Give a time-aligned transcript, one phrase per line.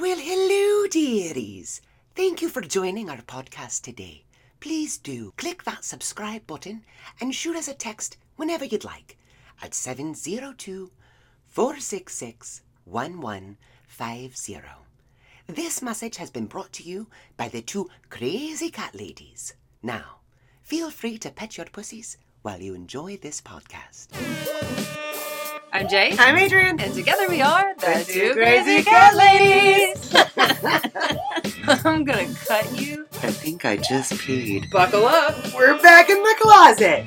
[0.00, 1.80] Well, hello, dearies.
[2.14, 4.22] Thank you for joining our podcast today.
[4.60, 6.84] Please do click that subscribe button
[7.20, 9.18] and shoot us a text whenever you'd like
[9.60, 10.92] at 702
[11.46, 14.60] 466 1150.
[15.48, 19.54] This message has been brought to you by the two crazy cat ladies.
[19.82, 20.18] Now,
[20.62, 24.14] feel free to pet your pussies while you enjoy this podcast.
[25.72, 26.14] I'm Jay.
[26.18, 26.80] I'm Adrian.
[26.80, 30.14] And together we are the, The two Two crazy Crazy cat Cat ladies.
[31.84, 33.06] I'm gonna cut you.
[33.22, 34.70] I think I just peed.
[34.70, 35.34] Buckle up.
[35.54, 37.06] We're back in the closet.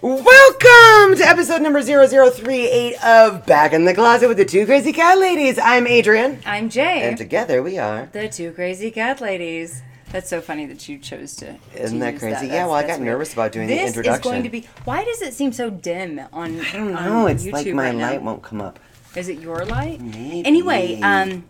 [0.00, 5.18] Welcome to episode number 0038 of Back in the Closet with the Two Crazy Cat
[5.18, 5.58] Ladies.
[5.58, 6.40] I'm Adrian.
[6.46, 7.02] I'm Jay.
[7.02, 8.06] And together we are.
[8.12, 9.82] the two crazy cat ladies.
[10.12, 11.56] That's so funny that you chose to.
[11.74, 12.46] Isn't to that crazy?
[12.46, 12.54] That.
[12.54, 14.12] Yeah, well, I got nervous about doing the introduction.
[14.12, 14.66] this is going to be.
[14.84, 16.60] Why does it seem so dim on?
[16.60, 17.26] I don't know.
[17.26, 18.10] It's like YouTube my right now?
[18.10, 18.78] light won't come up.
[19.14, 20.00] Is it your light?
[20.00, 20.46] Maybe.
[20.46, 21.44] Anyway, um,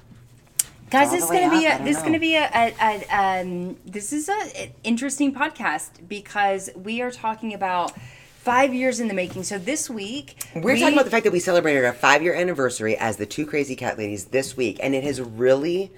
[0.90, 4.28] guys, this is gonna be a don't this is gonna be a, um this is
[4.28, 7.92] a an interesting podcast because we are talking about
[8.38, 9.42] five years in the making.
[9.42, 12.34] So this week We're we- talking about the fact that we celebrated our five year
[12.34, 15.92] anniversary as the Two Crazy Cat Ladies this week, and it has really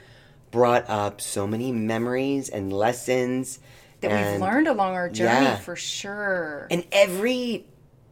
[0.50, 3.58] brought up so many memories and lessons
[4.00, 5.56] that and- we've learned along our journey Yeah.
[5.56, 6.66] for sure.
[6.70, 7.66] And every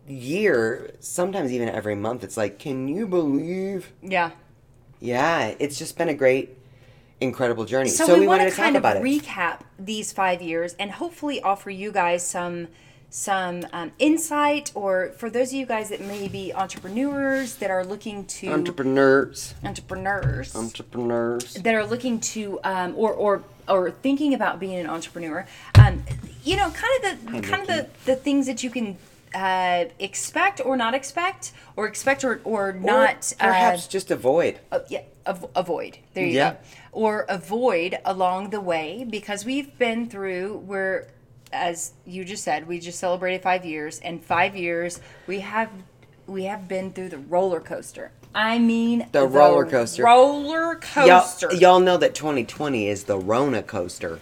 [0.06, 3.92] year, sometimes even every month, it's like, can you believe?
[4.02, 4.30] yeah.
[5.00, 6.58] Yeah, it's just been a great,
[7.20, 7.88] incredible journey.
[7.88, 11.70] So, So, we, we, wanted to kind of recap these five years and hopefully offer
[11.70, 12.66] you guys some
[13.10, 17.84] some um, insight or for those of you guys that may be entrepreneurs that are
[17.84, 21.54] looking to Entrepreneurs, entrepreneurs entrepreneurs.
[21.54, 26.02] that are looking to um, or or or thinking about being an entrepreneur um,
[26.44, 28.96] you know kind of the kind of the, the things that you can
[29.34, 34.58] uh, expect or not expect or expect or, or not or perhaps uh, just avoid.
[34.70, 36.50] uh, yeah av- avoid there you Yeah.
[36.52, 36.56] go
[36.92, 41.08] or avoid along the way because we've been through where
[41.52, 45.70] as you just said we just celebrated five years and five years we have
[46.26, 50.02] we have been through the roller coaster i mean The roller coaster.
[50.04, 54.20] roller coaster Y'all, y'all know that 2020 is the Rona coaster.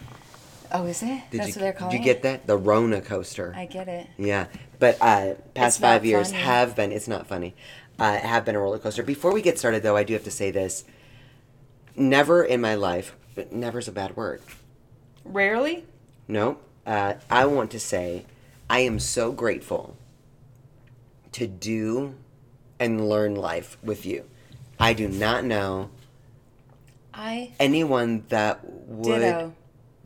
[0.72, 2.47] oh is it Did that's you, what they're calling Did you get that?
[2.47, 3.53] The Rona coaster.
[3.56, 4.47] i get it Yeah,
[4.78, 6.42] but uh, past It's five years funny.
[6.44, 6.92] have been.
[6.92, 7.54] It's not funny.
[7.98, 9.03] Uh, have been a roller coaster.
[9.03, 10.84] Before we get started, though, I do have to say this.
[11.97, 14.42] Never in my life, but never's a bad word.
[15.25, 15.84] rarely
[16.28, 18.24] No, uh, I want to say
[18.70, 19.97] I am so grateful
[21.32, 22.14] to do
[22.78, 24.24] and learn life with you.
[24.78, 25.91] I do not know
[27.12, 29.54] i anyone that would ditto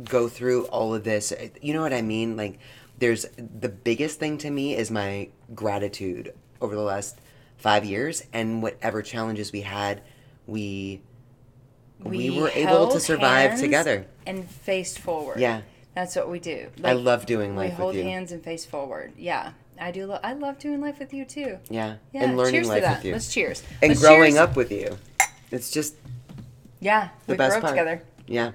[0.04, 1.32] go through all of this.
[1.60, 2.36] You know what I mean?
[2.36, 2.58] Like,
[2.98, 7.20] there's the biggest thing to me is my gratitude over the last
[7.56, 10.02] five years and whatever challenges we had,
[10.46, 11.02] we
[12.02, 14.06] we, were able to survive together.
[14.26, 15.60] and faced forward Yeah.
[15.94, 18.10] That's what we do I love doing we life hold with you.
[18.10, 21.58] hands and face forward yeah i do lo- i love doing life with you too
[21.68, 21.96] Yeah.
[22.12, 22.96] Yeah, and learning cheers life to that.
[22.98, 23.12] with you.
[23.12, 23.62] Let's cheers.
[23.82, 24.36] and Let's growing cheers.
[24.36, 24.98] up with you.
[25.50, 25.94] It's just
[26.80, 27.72] Yeah, the we best grew up part.
[27.74, 28.02] together.
[28.26, 28.52] Yeah.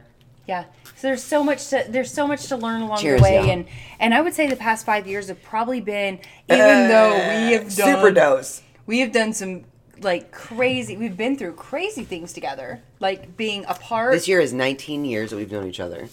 [0.47, 0.63] Yeah.
[0.95, 3.49] So there's so much to there's so much to learn along Cheers, the way, y'all.
[3.49, 3.65] and
[3.99, 6.19] and I would say the past five years have probably been
[6.49, 8.61] even uh, though we have done super dose.
[8.85, 9.65] we have done some
[10.01, 15.03] like crazy we've been through crazy things together like being apart This year is 19
[15.05, 16.07] years that we've known each other,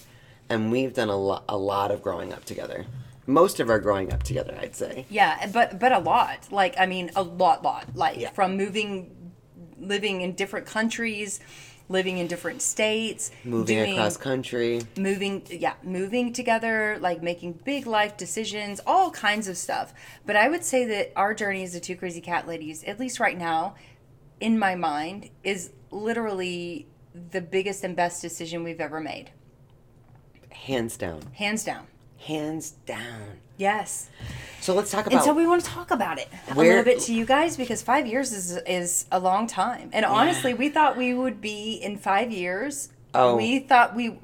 [0.53, 2.85] and we've done a lot, a lot of growing up together.
[3.25, 5.05] Most of our growing up together, I'd say.
[5.09, 6.51] Yeah, but but a lot.
[6.51, 7.85] Like I mean, a lot, lot.
[7.95, 8.29] Like Yeah.
[8.31, 9.31] from moving,
[9.79, 11.39] living in different countries,
[11.89, 14.81] living in different states, Moving doing- across country.
[14.97, 19.93] moving yeah moving together like making big life decisions all kinds of stuff
[20.25, 23.19] but i would say that our journey as the two crazy cat ladies at least
[23.19, 23.75] right now
[24.39, 26.87] in my mind is literally
[27.31, 29.29] the biggest and best decision we've ever made
[30.63, 31.21] Hands down.
[31.33, 31.87] hands down
[32.19, 33.37] Hands down.
[33.57, 34.09] yes
[34.61, 35.15] So let's talk about.
[35.17, 37.81] and so we want to talk about it a little bit to you guys because
[37.81, 41.97] five years is is a long time and honestly we thought we would be in
[41.97, 43.35] five years Oh.
[43.35, 44.17] we thought we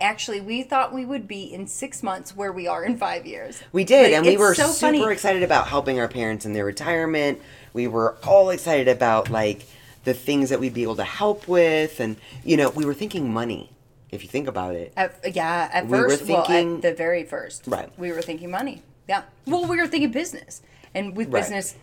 [0.00, 3.60] actually we thought we would be in six months where we are in five years
[3.72, 5.12] We did, Like, and we were so super funny.
[5.12, 7.40] excited about helping our parents in their retirement.
[7.72, 9.66] We were all excited about like
[10.04, 13.32] the things that we'd be able to help with, and you know, we were thinking
[13.32, 13.70] money.
[14.16, 17.22] If you think about it, At, yeah, at We first, well, thinking- at the very
[17.24, 17.90] first, Right.
[17.98, 18.82] We were thinking money.
[19.06, 19.22] Yeah.
[19.46, 20.62] Well, we were thinking business,
[20.94, 21.42] and with Right.
[21.42, 21.74] business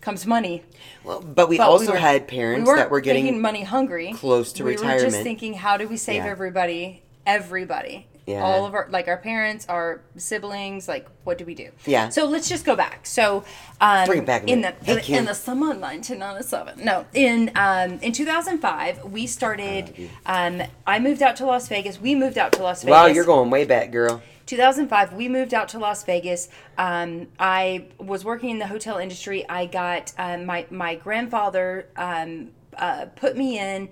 [0.00, 0.62] comes money.
[1.02, 4.12] well, but we But also we were- had parents we that were getting money hungry.
[4.16, 6.30] close to we were just thinking, how do we save Yeah.
[6.30, 7.02] everybody?
[7.26, 8.06] Everybody.
[8.26, 8.44] Yeah.
[8.44, 11.70] All of our like our parents, our siblings, like what do we do?
[11.86, 12.08] Yeah.
[12.08, 13.04] So let's just go back.
[13.04, 13.44] So
[13.80, 14.74] um, Bring it back in the.
[14.82, 16.84] Hey, in, in the summer of 1997.
[16.84, 20.10] No, in um, in 2005 we started.
[20.26, 22.00] um, I moved out to Las Vegas.
[22.00, 22.92] We moved out to Las Vegas.
[22.92, 24.22] Wow, you're going way back, girl.
[24.46, 29.48] 2005 we moved out to las vegas um, i was working in the hotel industry
[29.48, 33.88] i got um, my, my grandfather um, uh, put me in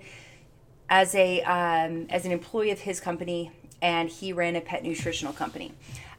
[0.89, 3.49] as a um, as an employee of his company
[3.81, 5.71] and he ran a pet nutritional company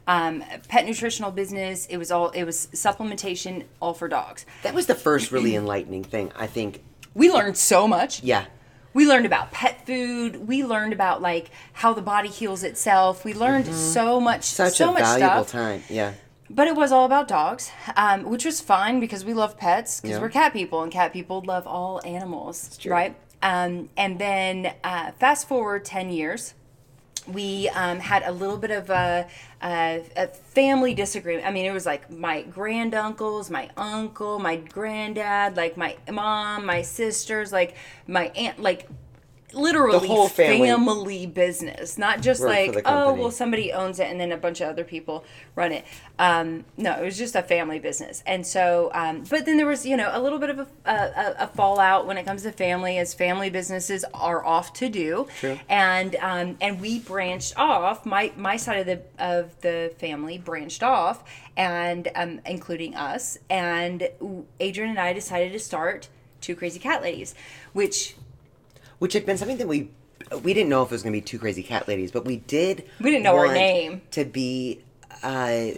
[0.07, 4.85] um, pet nutritional business it was all it was supplementation all for dogs That was
[4.87, 6.83] the first really enlightening thing, I think.
[7.13, 8.45] we learned so much Yeah.
[8.93, 13.33] we learned about pet food we learned about like how the body heals itself we
[13.33, 14.63] learned so much Mm-hmm.
[14.67, 15.83] Such so a much valuable stuff time.
[15.89, 16.13] Yeah.
[16.49, 20.17] But it was all about dogs, um, which was fine because we love pets because
[20.17, 20.21] Yeah.
[20.21, 22.91] we're cat people and cat people love all animals, true.
[22.91, 23.15] right?
[23.41, 26.53] Um, and then uh, fast forward 10 years,
[27.27, 29.27] we um, had a little bit of a,
[29.61, 31.47] a, a family disagreement.
[31.47, 36.81] I mean, it was like my granduncles, my uncle, my granddad, like my mom, my
[36.81, 37.75] sisters, like
[38.07, 38.87] my aunt, like
[39.53, 40.67] literally whole family.
[40.67, 44.69] family business, not just like oh well somebody owns it and then a bunch of
[44.69, 45.23] other people
[45.55, 45.85] run it.
[46.19, 49.85] Um, no, it was just a family business, and so um, but then there was
[49.85, 52.97] you know a little bit of a, a, a fallout when it comes to family,
[52.97, 55.59] as family businesses are off to do, True.
[55.69, 58.05] and um, and we branched off.
[58.05, 61.23] My my side of the of the family branched off,
[61.57, 64.07] and um, including us, and
[64.59, 66.09] Adrian and I decided to start
[66.41, 67.33] two crazy cat ladies,
[67.71, 68.15] which
[69.03, 69.89] Which had been something that we
[70.43, 72.37] we didn't know if it was going to be two crazy cat ladies, but we
[72.37, 72.85] did.
[73.01, 74.01] We didn't know our want name.
[74.11, 74.79] to be.
[75.21, 75.71] Uh,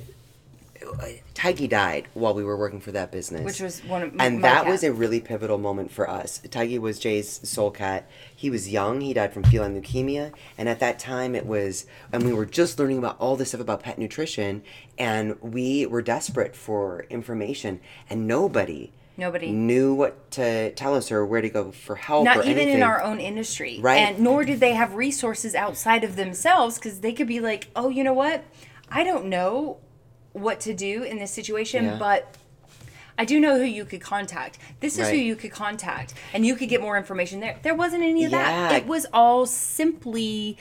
[1.33, 4.47] Tiggy died while we were working for that business, Which was one of- and my
[4.47, 4.71] that cat.
[4.71, 6.39] was a really pivotal moment for us.
[6.51, 8.07] Tiggy was Jay's soul cat.
[8.35, 9.01] He was young.
[9.01, 12.77] He died from feline leukemia, and at that time it was, and we were just
[12.77, 14.61] learning about all this stuff about pet nutrition,
[14.99, 18.91] and we were desperate for information, and nobody.
[19.17, 19.51] Nobody.
[19.51, 22.75] knew what to tell us or where to go for help not even anything.
[22.77, 23.97] in our own industry Right.
[23.97, 27.89] and nor did they have resources outside of themselves because they could be like oh
[27.89, 28.43] you know what
[28.91, 29.77] i don't know
[30.33, 31.97] what to do in this situation Yeah.
[31.97, 32.35] but
[33.17, 34.57] I do know who you could contact.
[34.81, 37.57] This is who you could contact, and you could get more information there.
[37.63, 38.73] There wasn't any of that.
[38.73, 40.57] It was all simply.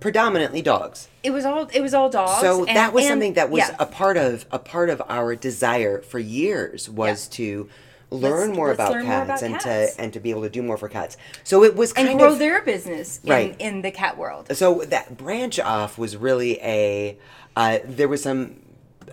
[0.00, 1.08] Predominantly dogs.
[1.22, 1.68] It was all.
[1.72, 2.40] It was all dogs.
[2.40, 3.76] So and- that was and- something that was yeah.
[3.78, 7.36] a part of a part of our desire for years was Yeah.
[7.36, 7.68] to
[8.12, 9.94] learn Let's- more let's about learn more cats about and cats.
[9.94, 11.16] to and to be able to do more for cats.
[11.44, 13.56] So it was and kind grow of their business in, Right.
[13.60, 14.48] in the cat world.
[14.56, 17.16] so that branch off was really a
[17.56, 18.56] uh, there was some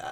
[0.02, 0.10] uh,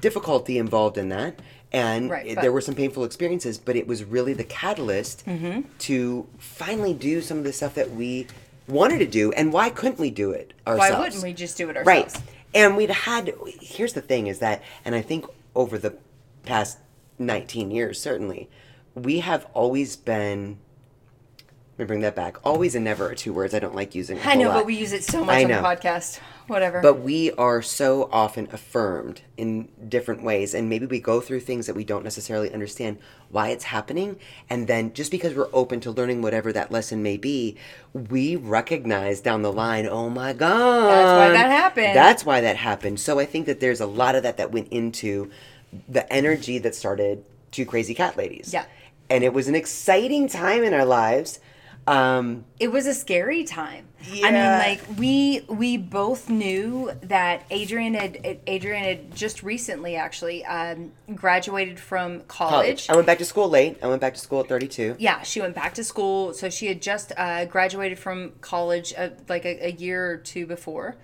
[0.00, 1.38] difficulty involved in that
[1.72, 5.62] and Right, there were some painful experiences but it was really the catalyst Mm-hmm.
[5.80, 8.26] to finally do some of the stuff that we
[8.66, 11.68] wanted to do and why couldn't we do it ourselves Why wouldn't we just do
[11.68, 12.14] it ourselves?
[12.14, 12.22] Right.
[12.54, 15.96] And we'd had, here's the thing is that, and I think over the
[16.44, 16.78] past
[17.18, 18.48] 19 years, certainly,
[18.94, 20.58] we have always been,
[21.76, 24.20] let me bring that back, always and never are two words I don't like using.
[24.24, 26.20] I know, whole but we use it so much I on the podcast.
[26.46, 26.80] Whatever.
[26.80, 31.66] But we are so often affirmed in different ways, and maybe we go through things
[31.66, 32.98] that we don't necessarily understand
[33.30, 34.20] why it's happening.
[34.48, 37.56] And then just because we're open to learning whatever that lesson may be,
[37.92, 40.90] we recognize down the line, oh my God.
[40.90, 41.96] That's why that happened.
[41.96, 43.00] That's why that happened.
[43.00, 45.30] So I think that there's a lot of that that went into
[45.88, 48.52] the energy that started Two Crazy Cat Ladies.
[48.52, 48.66] Yeah.
[49.10, 51.40] And it was an exciting time in our lives.
[51.86, 53.88] Um, it was a scary time.
[54.22, 60.44] I mean, like we we both knew that Adrian had Adrian had just recently actually
[60.44, 62.86] um, graduated from college.
[62.86, 62.90] college.
[62.90, 63.78] I went back to school late.
[63.82, 64.96] I went back to school at 32.
[64.98, 66.32] Yeah, she went back to school.
[66.34, 70.46] So she had just uh, graduated from college uh, like a, a year or two
[70.46, 70.96] before,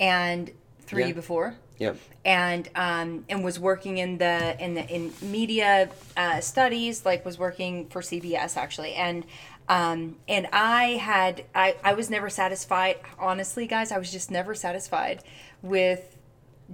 [0.00, 1.12] and three Yeah.
[1.12, 1.54] before.
[1.78, 1.92] Yeah.
[2.24, 7.38] and um, and was working in the in the in media uh, studies, like was
[7.38, 9.24] working for CBS actually, and
[9.68, 12.96] um, and I had I I was never satisfied.
[13.18, 15.22] Honestly, guys, I was just never satisfied
[15.62, 16.16] with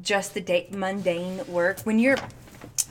[0.00, 2.16] just the day mundane work when you're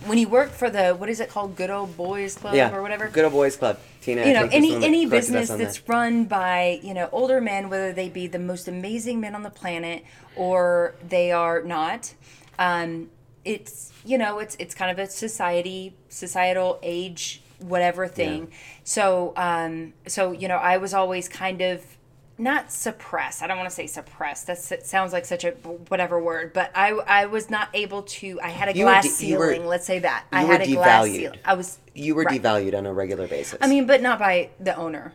[0.06, 2.74] when you work for the what is it called good old boys club Yeah.
[2.76, 3.78] or whatever Good old boys club.
[4.02, 4.26] Tina.
[4.26, 5.90] You know think, is the any any business that's that.
[5.90, 9.50] run by you know older men whether they be the most amazing men on the
[9.50, 10.04] planet
[10.36, 12.14] or they are not
[12.60, 13.10] um,
[13.46, 18.50] it's you know it's it's kind of a society societal age whatever thing
[18.84, 21.82] so um so you know i was always kind of
[22.38, 25.52] not suppressed i don't want to say suppressed that's it sounds like such a
[25.90, 29.28] whatever word but i i was not able to i had a You glass de-
[29.28, 31.16] you were- ceiling let's say that i had a glass devalued.
[31.16, 32.42] ceiling i was You were right.
[32.42, 33.58] devalued on a regular basis.
[33.62, 35.14] I mean, but not by the owner.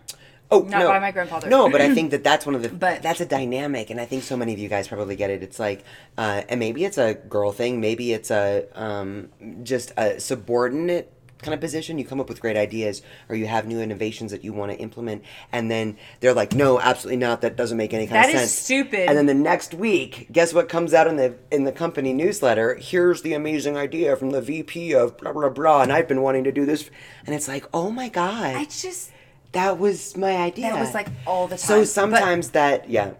[0.50, 1.48] Oh Not no, by my grandfather.
[1.50, 2.68] No, but I think that that's one of the.
[2.70, 5.42] But- that's a dynamic, and I think so many of you guys probably get it.
[5.42, 5.82] It's like,
[6.16, 9.28] uh, and maybe it's a girl thing, maybe it's a um,
[9.64, 11.98] just a subordinate kind of position.
[11.98, 14.78] You come up with great ideas, or you have new innovations that you want to
[14.78, 17.40] implement, and then they're like, "No, absolutely not.
[17.42, 19.08] That doesn't make any kind That of is sense." stupid.
[19.08, 22.74] And then the next week, guess what comes out in the in the company newsletter?
[22.74, 26.44] Here's the amazing idea from the VP of blah blah blah, and I've been wanting
[26.44, 26.90] to do this,
[27.26, 29.10] and it's like, oh my god, I just
[29.52, 30.70] that was my idea.
[30.72, 31.66] that was like all the time.
[31.66, 33.12] So But- sometimes that, yeah,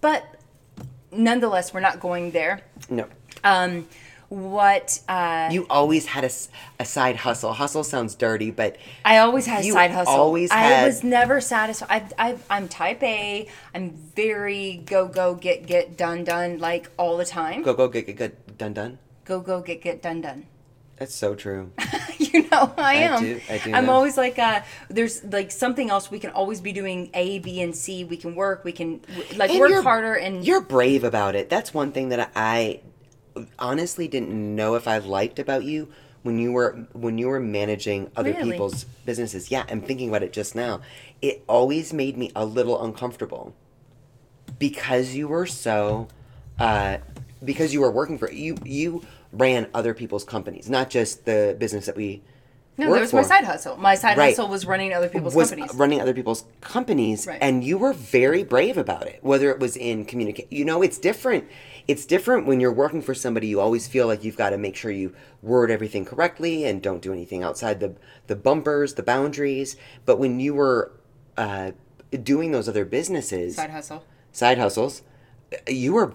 [0.00, 0.24] but,
[1.12, 2.60] nonetheless, we're not going there.
[2.88, 3.06] no.
[3.42, 3.86] Um,
[4.28, 7.52] what uh, You always had a side hustle.
[7.52, 10.14] Hustle sounds dirty, but I always had a side hustle.
[10.14, 12.12] always I had- was never satisfied.
[12.18, 13.48] I, I, I'm type A.
[13.74, 17.62] I'm very go go get get done done like all the time.
[17.62, 18.98] go go get get, get done done.
[19.24, 20.46] go go get get done done.
[20.96, 21.72] That's so true.
[22.18, 23.20] you know I am.
[23.20, 23.92] do- I do I'm know.
[23.92, 27.74] always like uh there's like something else we can always be doing A, B, and
[27.74, 28.04] C.
[28.04, 29.00] We can work, we can
[29.36, 31.50] like And work harder and You're brave about it.
[31.50, 32.80] That's one thing that I
[33.58, 35.88] honestly didn't know if I liked about you
[36.22, 38.52] when you were when you were managing other Really?
[38.52, 39.50] people's businesses.
[39.50, 40.80] Yeah, I'm thinking about it just now.
[41.20, 43.54] It always made me a little uncomfortable
[44.58, 46.08] because you were so
[46.58, 46.98] uh,
[47.44, 51.86] because you were working for you you ran other people's companies, not just the business
[51.86, 52.22] that we
[52.78, 53.76] No, that was my side hustle.
[53.76, 54.28] My side Right.
[54.30, 55.74] hustle was running other people's was companies.
[55.74, 57.38] running other people's companies Right.
[57.40, 60.98] and you were very brave about it whether it was in communicate you know it's
[60.98, 61.44] different
[61.86, 64.74] it's different when you're working for somebody you always feel like you've got to make
[64.76, 67.94] sure you word everything correctly and don't do anything outside the
[68.26, 69.76] the bumpers the boundaries
[70.06, 70.92] but when you were
[71.36, 71.72] uh,
[72.22, 74.04] doing those other businesses side hustle.
[74.32, 75.02] side hustles
[75.68, 76.12] you were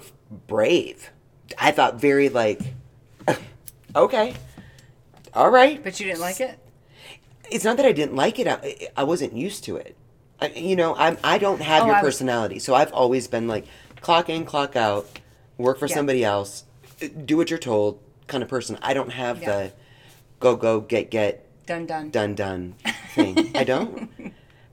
[0.48, 1.12] brave
[1.58, 2.62] i thought very like
[3.96, 4.34] okay
[5.34, 6.58] all right But you didn't like it?
[7.52, 8.48] it's not that I didn't like it.
[8.48, 9.96] I, I wasn't used to it.
[10.42, 13.48] I, you know, I'm I don't have Oh, your was- personality, so I've always been
[13.48, 13.66] like
[14.02, 15.19] clock in, clock out,
[15.60, 15.96] work for Yeah.
[15.96, 16.63] somebody else,
[17.25, 18.78] do what you're told kind of person.
[18.82, 19.50] I don't have Yeah.
[19.51, 19.72] the
[20.39, 22.10] go go get get Done done.
[22.10, 22.75] done done
[23.13, 23.56] thing.
[23.56, 24.10] I don't.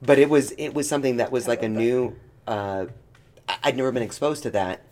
[0.00, 2.16] But it was it was something that was like a new.
[2.46, 2.86] Uh,
[3.48, 4.82] I- I'd never been exposed to that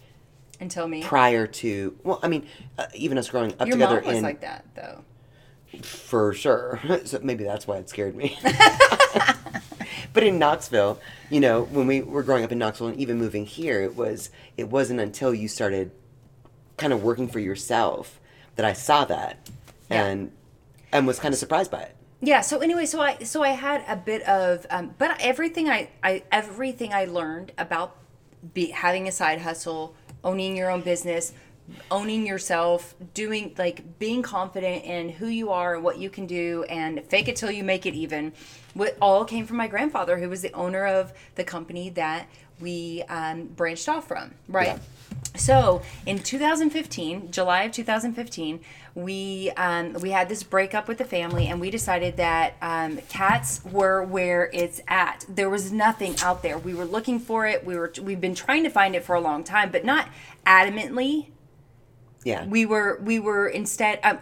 [0.60, 1.02] Until me.
[1.02, 1.96] prior to.
[2.02, 2.46] Well, I mean,
[2.78, 5.04] uh, even us growing up Your together mom was in like that though.
[5.82, 6.80] for sure.
[7.04, 8.36] so maybe that's why it scared me.
[10.14, 13.44] but in Knoxville, you know, when we were growing up in Knoxville and even moving
[13.44, 15.90] here, it was it wasn't until you started
[16.78, 18.18] kind of working for yourself
[18.56, 19.50] that I saw that
[19.90, 20.06] Yeah.
[20.06, 20.32] and
[20.92, 21.94] and was kind of surprised by it.
[22.22, 25.88] yeah so anyway so i so i had a bit of um, but everything I,
[26.02, 27.96] I everything i learned about
[28.54, 31.32] be, having a side hustle owning your own business
[31.90, 36.64] owning yourself doing like being confident in who you are and what you can do
[36.68, 38.32] and fake it till you make it even
[38.74, 42.26] what all came from my grandfather who was the owner of the company that
[42.60, 44.78] we um, branched off from right Yeah.
[45.36, 48.60] so in 2015, July of 2015,
[48.94, 53.60] we um, we had this breakup with the family, and we decided that um, cats
[53.64, 55.24] were where it's at.
[55.28, 56.56] There was nothing out there.
[56.58, 57.64] We were looking for it.
[57.66, 60.08] We were we've been trying to find it for a long time, but not
[60.46, 61.26] adamantly.
[62.24, 62.46] Yeah.
[62.46, 64.00] We were we were instead.
[64.02, 64.18] Um,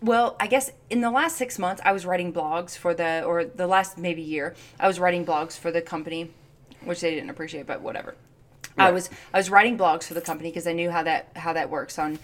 [0.00, 3.44] well, I guess in the last six months, I was writing blogs for the or
[3.44, 6.30] the last maybe year, I was writing blogs for the company,
[6.84, 8.14] which they didn't appreciate, but whatever.
[8.78, 11.52] I was I was writing blogs for the company because I knew how that how
[11.52, 12.18] that works on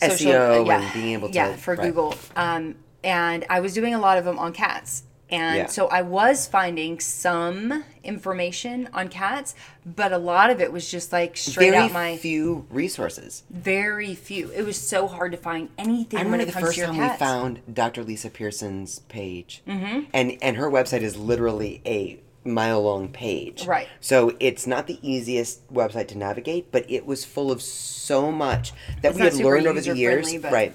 [0.00, 1.86] SEO and being able to- yeah for right.
[1.86, 2.14] Google.
[2.34, 5.04] Um, and I was doing a lot of them on cats.
[5.30, 5.66] And Yeah.
[5.66, 9.54] so I was finding some information on cats,
[9.86, 13.42] but a lot of it was just like straight Very out my few resources.
[13.50, 14.50] very few.
[14.50, 17.20] It was so hard to find anything I when remember the first time cats.
[17.20, 18.02] we found Dr.
[18.02, 20.00] Lisa Pierson's page, mm-hmm.
[20.12, 23.66] and and her website is literally a mile long page.
[23.66, 23.86] Right.
[24.00, 28.72] So it's not the easiest website to navigate, but it was full of so much
[29.02, 30.34] that It's we had learned over the years.
[30.38, 30.72] but- Right.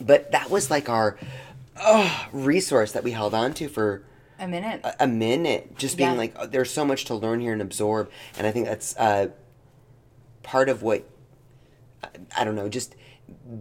[0.00, 1.16] But that was like our
[1.80, 4.02] oh, resource that we held on to for
[4.38, 4.80] a minute.
[4.84, 6.16] a, a minute, just being Yeah.
[6.16, 9.28] like, oh, there's so much to learn here and absorb, and I think that's uh,
[10.42, 11.04] part of what
[12.02, 12.94] I- I don't know, just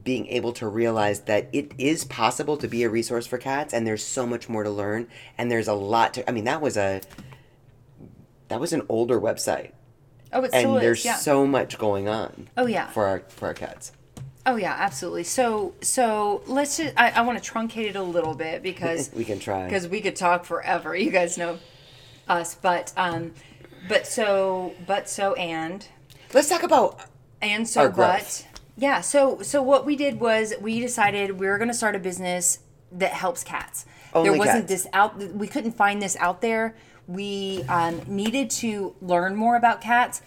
[0.03, 3.87] being able to realize that it is possible to be a resource for cats, and
[3.87, 6.29] there's so much more to learn, and there's a lot to.
[6.29, 7.01] I mean, that was a
[8.49, 9.71] that was an older website,
[10.33, 11.05] oh, it and still there's is.
[11.05, 11.15] Yeah.
[11.15, 12.49] so much going on.
[12.57, 12.87] Oh, yeah.
[12.89, 13.93] for our for our cats.
[14.45, 15.23] Oh yeah, absolutely.
[15.23, 16.93] So so let's just.
[16.97, 19.65] I, I want to truncate it a little bit because We can try.
[19.65, 20.95] because we could talk forever.
[20.95, 21.59] You guys know
[22.27, 23.33] us, but um,
[23.87, 25.87] but so but so and
[26.33, 26.99] Let's talk about
[27.41, 28.47] and so but
[28.77, 29.01] yeah.
[29.01, 32.59] So so what we did was we decided we were going to start a business
[32.91, 33.85] that helps cats.
[34.13, 34.83] Only there wasn't cats.
[34.83, 35.17] this out.
[35.17, 36.75] We couldn't find this out there.
[37.07, 40.21] we um, needed to learn more about cats,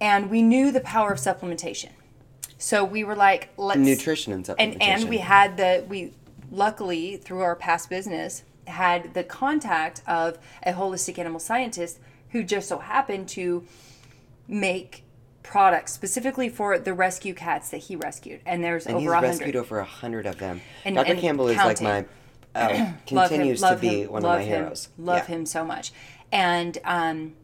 [0.00, 1.90] and we knew the power of supplementation.
[2.58, 6.12] So we were like, let's Nutrition and and and we had the we
[6.50, 11.98] luckily through our past business had the contact of a holistic animal scientist
[12.30, 13.64] who just so happened to
[14.48, 15.02] make
[15.42, 19.54] products specifically for the rescue cats that he rescued and there's and over a rescued
[19.56, 20.60] over a hundred of them.
[20.84, 21.12] And- Dr.
[21.12, 22.04] and Campbell is like my
[22.54, 22.68] uh,
[23.10, 24.88] Love him- continues love to be him- one of my him, heroes.
[24.98, 25.34] Love Yeah.
[25.36, 25.92] him so much,
[26.32, 27.34] and um,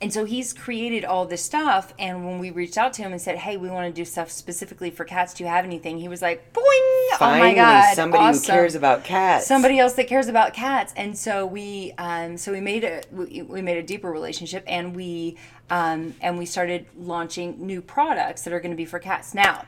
[0.00, 1.92] and so he's created all this stuff.
[1.98, 4.30] And when we reached out to him and said, "Hey, we want to do stuff
[4.30, 5.34] specifically for cats.
[5.34, 6.62] Do you have anything?" He was like, "Boing!
[6.62, 8.42] oh Finally, my god, somebody awesome.
[8.42, 9.46] who cares about cats.
[9.46, 13.42] Somebody else that cares about cats." And so we um, so we made a we,
[13.42, 15.36] we made a deeper relationship, and we
[15.70, 19.64] um, and we started launching new products that are going to be for cats now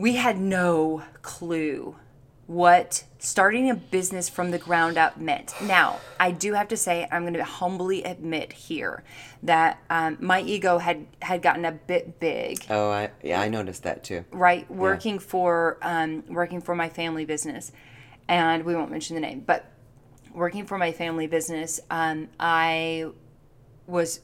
[0.00, 1.94] we had no clue
[2.46, 5.54] what starting a business from the ground up meant.
[5.62, 9.04] Now, I do have to say, I'm going to humbly admit here
[9.42, 13.82] that um, my ego had had gotten a bit big Oh, I yeah, I noticed
[13.84, 14.24] that too.
[14.32, 17.72] right working for um, working for my family business
[18.28, 19.70] and we won't mention the name but
[20.34, 23.06] working for my family business um, i
[23.86, 24.20] was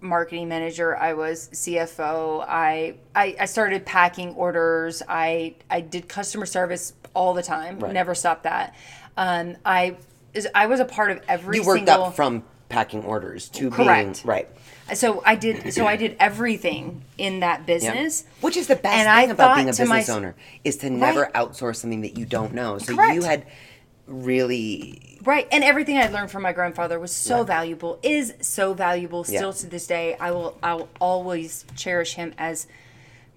[0.00, 6.46] marketing manager i was cfo I, I i started packing orders i i did customer
[6.46, 7.92] service all the time Right.
[7.92, 8.74] never stopped that
[9.16, 9.96] um, i
[10.34, 13.68] is i was a part of every You worked single up from packing orders to
[13.70, 14.22] Correct.
[14.22, 14.48] being right.
[14.94, 17.66] so i did so i did everything in that Yeah.
[17.66, 20.76] business Which is the best And thing I about being a business my- owner is
[20.78, 21.32] to never Right.
[21.34, 22.78] outsource something that you don't know.
[22.78, 23.14] So Correct.
[23.14, 23.44] you had
[24.06, 27.46] really Right, and everything I learned from my grandfather was so Right.
[27.46, 29.60] valuable, is so valuable still Yeah.
[29.60, 30.16] to this day.
[30.18, 32.66] I will, I will always cherish him as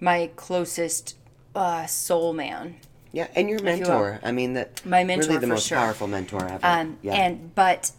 [0.00, 1.16] my closest
[1.54, 2.76] uh, soul man.
[3.14, 4.20] Yeah, and your you mentor.
[4.24, 5.78] I mean that My mentor really the most sure.
[5.78, 6.66] powerful mentor ever.
[6.66, 7.14] Um, yeah.
[7.14, 7.92] and but,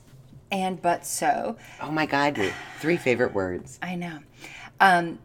[0.51, 3.79] and but so oh my God, your three favorite words.
[3.81, 4.19] I know.
[4.81, 5.19] Um,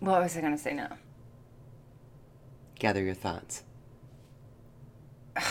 [0.00, 0.96] what was I going to say now?
[2.78, 3.62] Gather your thoughts.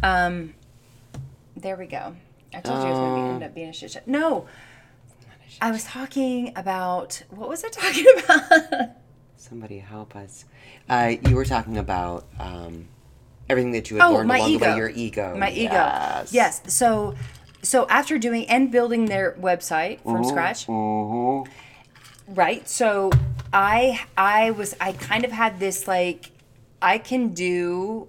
[0.00, 0.54] Um,
[1.56, 2.14] there we go.
[2.54, 4.00] I told you it was going to end up being a shit show.
[4.06, 4.46] No,
[5.60, 8.90] I was talking about what was I talking about?
[9.38, 10.44] Somebody help us.
[10.88, 12.88] Uh, you were talking about um,
[13.48, 14.76] everything that you had Oh, learned my along the way.
[14.76, 15.36] Your ego.
[15.38, 16.32] my ego Yes.
[16.32, 17.14] yes so
[17.62, 20.28] so after doing and building their website from Mm-hmm.
[20.28, 20.68] scratch
[22.36, 23.10] right so
[23.52, 26.30] i i was i kind of had this like
[26.82, 28.06] i can do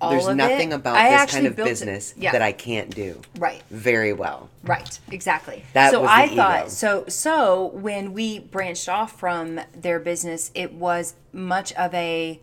[0.00, 0.76] all There's of nothing it.
[0.76, 4.48] about I this kind of business yeah, that I can't do right very well.
[4.62, 5.64] Right, exactly.
[5.72, 6.34] That so was the I ego.
[6.36, 12.40] thought so so when we branched off from their business, it was much of a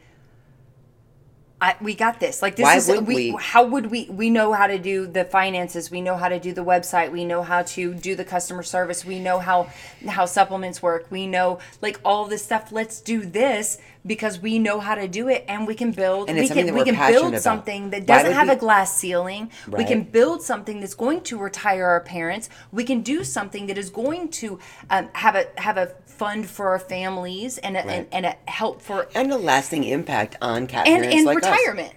[1.62, 2.41] I, we got this.
[2.41, 3.38] Like this Why is would we, we?
[3.39, 6.54] how would we we know how to do the finances, we know how to do
[6.54, 9.70] the website, we know how to do the customer service, we know how
[10.08, 12.72] how supplements work, we know like all this stuff.
[12.74, 16.38] Let's do this because we know how to do it and we can build And
[16.38, 17.41] we can we can build about.
[17.41, 19.50] something that doesn't have we- a glass ceiling.
[19.70, 22.50] We can build something that's going to retire our parents.
[22.74, 26.69] We can do something that is going to um, have a have a fund for
[26.69, 28.08] our families and a, and, Right.
[28.12, 31.49] and a help for And a lasting impact on cat and parents and like us.
[31.49, 31.93] retirement.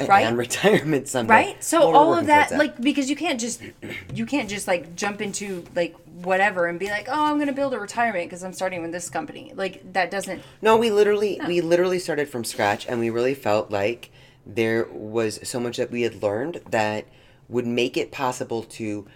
[0.00, 0.26] And- right?
[0.26, 1.32] And retirement someday.
[1.34, 1.64] Right?
[1.64, 3.62] So all of that towards like because you can't just
[4.14, 7.52] you can't just like jump into like whatever and be like, "Oh, I'm going to
[7.52, 11.40] build a retirement because I'm starting with this company." Like that doesn't No, we literally
[11.46, 14.10] we literally started from scratch and we really felt like
[14.46, 17.06] there was so much that we had learned that
[17.48, 19.06] would make it possible to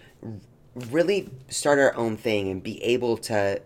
[0.91, 3.61] really start our own thing and be able to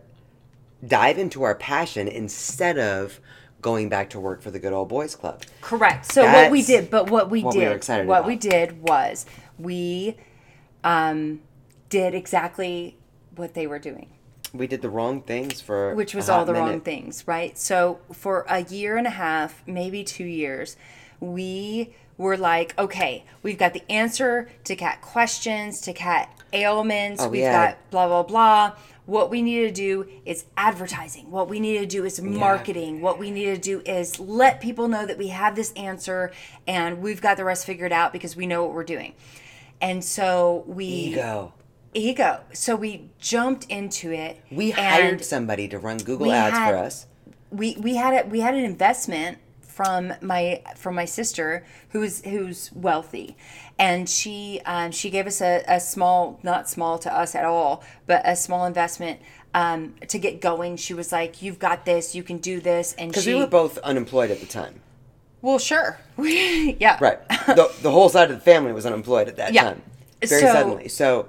[0.86, 3.20] dive into our passion instead of
[3.62, 5.42] going back to work for the good old boys club.
[5.62, 6.12] Correct.
[6.12, 8.28] So what we did, but what we what did, excited what about.
[8.28, 9.26] we did was
[9.58, 10.18] we
[10.84, 11.42] um,
[11.90, 12.98] did exactly
[13.36, 14.10] what they were doing,
[14.54, 17.58] We did the wrong things for which was all the wrong things, right?
[17.58, 20.76] So for a year and a half, maybe two years,
[21.20, 27.30] we were like, okay, we've got the answer to cat questions, to cat ailments, Oh,
[27.30, 28.74] we we've had- got blah blah blah.
[29.06, 31.30] What we need to do is advertising.
[31.30, 33.02] What we need to do is marketing.
[33.02, 36.32] What we need to do is let people know that we have this answer
[36.68, 39.14] and we've got the rest figured out because we know what we're doing.
[39.82, 41.54] And so we Ego.
[41.94, 42.40] ego.
[42.54, 44.40] So we jumped into it.
[44.50, 47.08] We hired somebody to run Google ads had- for us.
[47.52, 49.38] we we had a, we had an investment
[49.74, 53.36] from my from my sister who's who's wealthy
[53.80, 57.84] and she um, she gave us a, a small not small to us at all
[58.06, 59.20] but a small investment
[59.56, 63.10] um, to get going she was like you've got this you can do this and
[63.12, 64.76] Because we were both unemployed at the time.
[65.42, 67.20] well sure yeah Right.
[67.48, 69.82] the, the whole side of the family was unemployed at that yeah time.
[70.24, 70.88] very So- suddenly.
[70.88, 71.28] So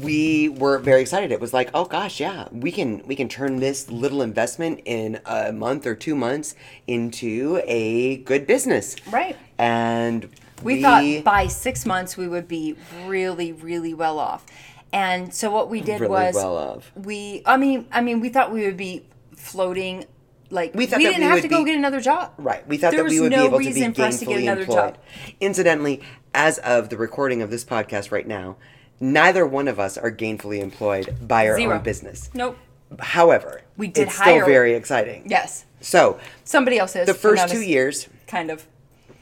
[0.00, 1.30] we were very excited.
[1.32, 5.20] It was like, oh gosh, yeah, we can we can turn this little investment in
[5.26, 6.54] a month or two months
[6.86, 8.96] into a good business.
[9.10, 9.36] Right.
[9.58, 10.30] And
[10.62, 14.46] We, thought by six months we would be really, really well off.
[14.92, 16.92] And so what we did really was well off.
[16.94, 19.04] we I mean I mean we thought we would be
[19.36, 20.06] floating
[20.50, 22.32] like We we, thought that didn't we have to go be- get another job.
[22.38, 22.66] Right.
[22.68, 24.24] We thought There that we would no be able to be reason for us to
[24.24, 24.94] get gainfully another employed.
[24.94, 24.98] job.
[25.40, 26.00] Incidentally,
[26.32, 28.56] as of the recording of this podcast right now,
[29.00, 31.76] neither one of us are gainfully employed by our Zero.
[31.76, 32.30] own business.
[32.34, 32.56] Nope.
[33.00, 35.24] However, We did it's hire- still very exciting.
[35.26, 35.64] Yes.
[35.80, 37.06] So Somebody else is.
[37.06, 38.66] the first two years, kind of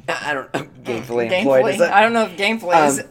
[0.09, 0.61] I don't know.
[0.85, 1.65] gainfully employed.
[1.65, 1.73] gainfully.
[1.73, 3.07] Is that, I don't know if gainfully is Um,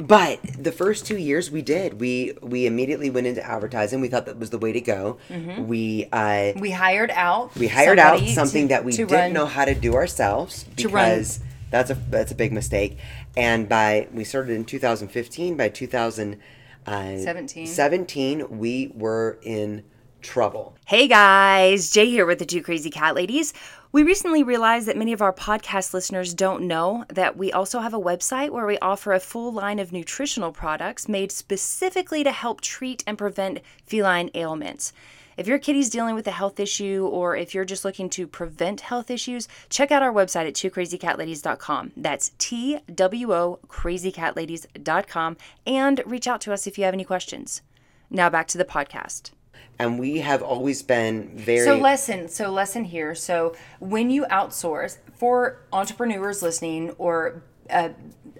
[0.00, 2.00] but the first two years we did.
[2.00, 4.00] We we immediately went into advertising.
[4.00, 5.18] We thought that was the way to go.
[5.58, 9.12] We uh, we hired out we hired out somebody something to- that we to didn't
[9.12, 12.98] run- know how to do ourselves To run- because that's a that's a big mistake.
[13.38, 15.56] And by we started in 2015.
[15.56, 18.58] By 2017, 17.
[18.58, 19.84] we were in
[20.20, 20.76] trouble.
[20.86, 23.54] Hey guys, Jay here with the Two Crazy Cat Ladies.
[23.92, 27.94] We recently realized that many of our podcast listeners don't know that we also have
[27.94, 32.60] a website where we offer a full line of nutritional products made specifically to help
[32.60, 34.92] treat and prevent feline ailments.
[35.38, 38.80] If your kitty's dealing with a health issue or if you're just looking to prevent
[38.80, 41.92] health issues, check out our website at twocrazycatladies.com.
[41.96, 47.62] That's T W O crazycatladies.com and reach out to us if you have any questions.
[48.10, 49.30] Now back to the podcast.
[49.78, 53.14] And we have always been very So lesson, so lesson here.
[53.14, 57.90] So when you outsource for entrepreneurs listening or uh,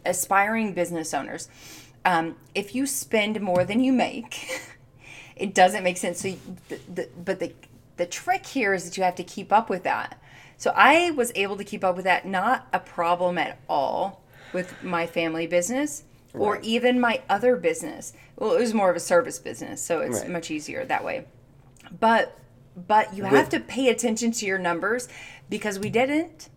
[0.04, 1.48] aspiring business owners,
[2.04, 4.62] um, if you spend more than you make,
[5.38, 6.20] it doesn't make sense.
[6.20, 7.52] So, you, the, the, but the
[7.96, 10.20] the trick here is that you have to keep up with that.
[10.56, 14.22] So I was able to keep up with that, not a problem at all
[14.52, 18.12] with my family business or even my other business.
[18.36, 20.28] Well, it was more of a service business, so it's Right.
[20.30, 21.24] much easier that way.
[21.98, 22.38] But
[22.76, 25.08] but you have to pay attention to your numbers
[25.50, 26.48] because we didn't.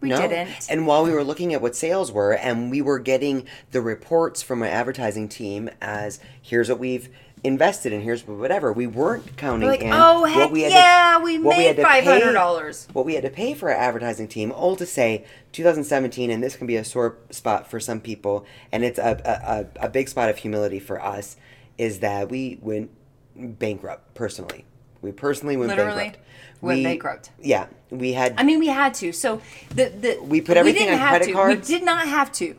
[0.00, 0.16] We No.
[0.18, 0.68] didn't.
[0.70, 4.40] And while we were looking at what sales were, and we were getting the reports
[4.42, 7.08] from my advertising team as here's what we've
[7.44, 11.16] invested in here's whatever, we weren't counting like, in oh heck what we had yeah,
[11.18, 12.88] to, we made five hundred dollars.
[12.92, 16.56] What we had to pay for our advertising team, all to say 2017, and this
[16.56, 20.08] can be a sore spot for some people, and it's a, a, a, a big
[20.08, 21.36] spot of humility for us,
[21.76, 22.90] is that we went
[23.36, 24.64] bankrupt personally.
[25.02, 26.24] We personally went Literally bankrupt.
[26.62, 27.30] went We- bankrupt.
[27.40, 29.12] Yeah, we had I mean, we had to.
[29.12, 31.32] So the the We put everything didn't on credit to.
[31.34, 31.68] cards?
[31.68, 32.56] We did not have to.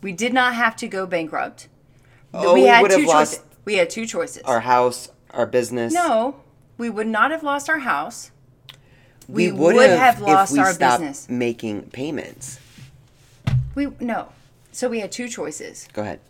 [0.00, 1.68] We did not have to go bankrupt.
[2.32, 3.42] Oh, we would have lost choices.
[3.66, 4.42] We had two choices.
[4.44, 5.92] our house, our business.
[5.92, 6.36] no,
[6.78, 8.30] we would not have lost our house.
[9.28, 11.28] we, we would, would have, have lost if we our stopped business.
[11.28, 12.58] making payments.
[13.74, 14.28] We no.
[14.72, 15.88] So we had two choices.
[15.92, 16.20] Go ahead.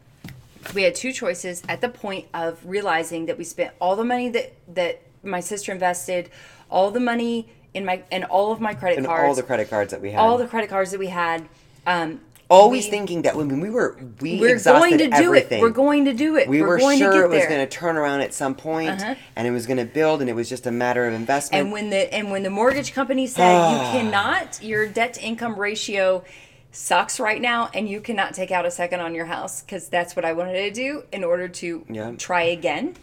[0.75, 4.29] we had two choices at the point of realizing that we spent all the money
[4.31, 6.31] that that my sister invested,
[6.71, 9.69] all the money in my and all of my credit And cards, all the credit
[9.69, 10.21] cards that we had.
[10.21, 11.47] all the credit cards that we had.
[11.87, 15.59] Um, Always we- thinking that when we were we we're exhausted going to do everything.
[15.59, 15.63] it.
[15.63, 16.49] We're going to do it.
[16.49, 17.49] We we're were sure it was there.
[17.49, 19.15] going to turn around at some point, Uh-huh.
[19.35, 21.61] and it was going to build, and it was just a matter of investment.
[21.65, 25.59] And when the and when the mortgage company said you cannot, your debt to income
[25.59, 26.23] ratio
[26.71, 30.15] sucks right now, and you cannot take out a second on your house because that's
[30.15, 32.13] what I wanted to do in order to Yeah.
[32.19, 32.95] try again,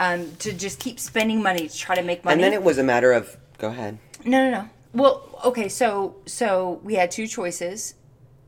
[0.00, 2.34] um, to just keep spending money to try to make money.
[2.34, 3.96] and then it was a matter of go ahead.
[4.26, 4.68] No, no, no.
[4.92, 7.94] Well, okay, so so we had two choices.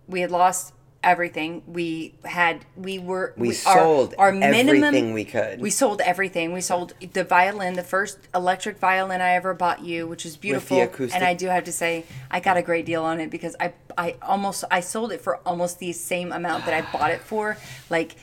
[0.08, 1.62] We had lost everything.
[1.66, 5.60] We had we were We our- sold our minimum everything we could.
[5.60, 6.52] We sold everything.
[6.52, 10.80] We sold the violin, the first electric violin I ever bought you, which is beautiful.
[10.80, 13.54] acoustic- And I do have to say, I got a great deal on it because
[13.60, 17.20] I I almost I sold it for almost the same amount that I bought it
[17.20, 17.56] for,
[17.88, 18.16] like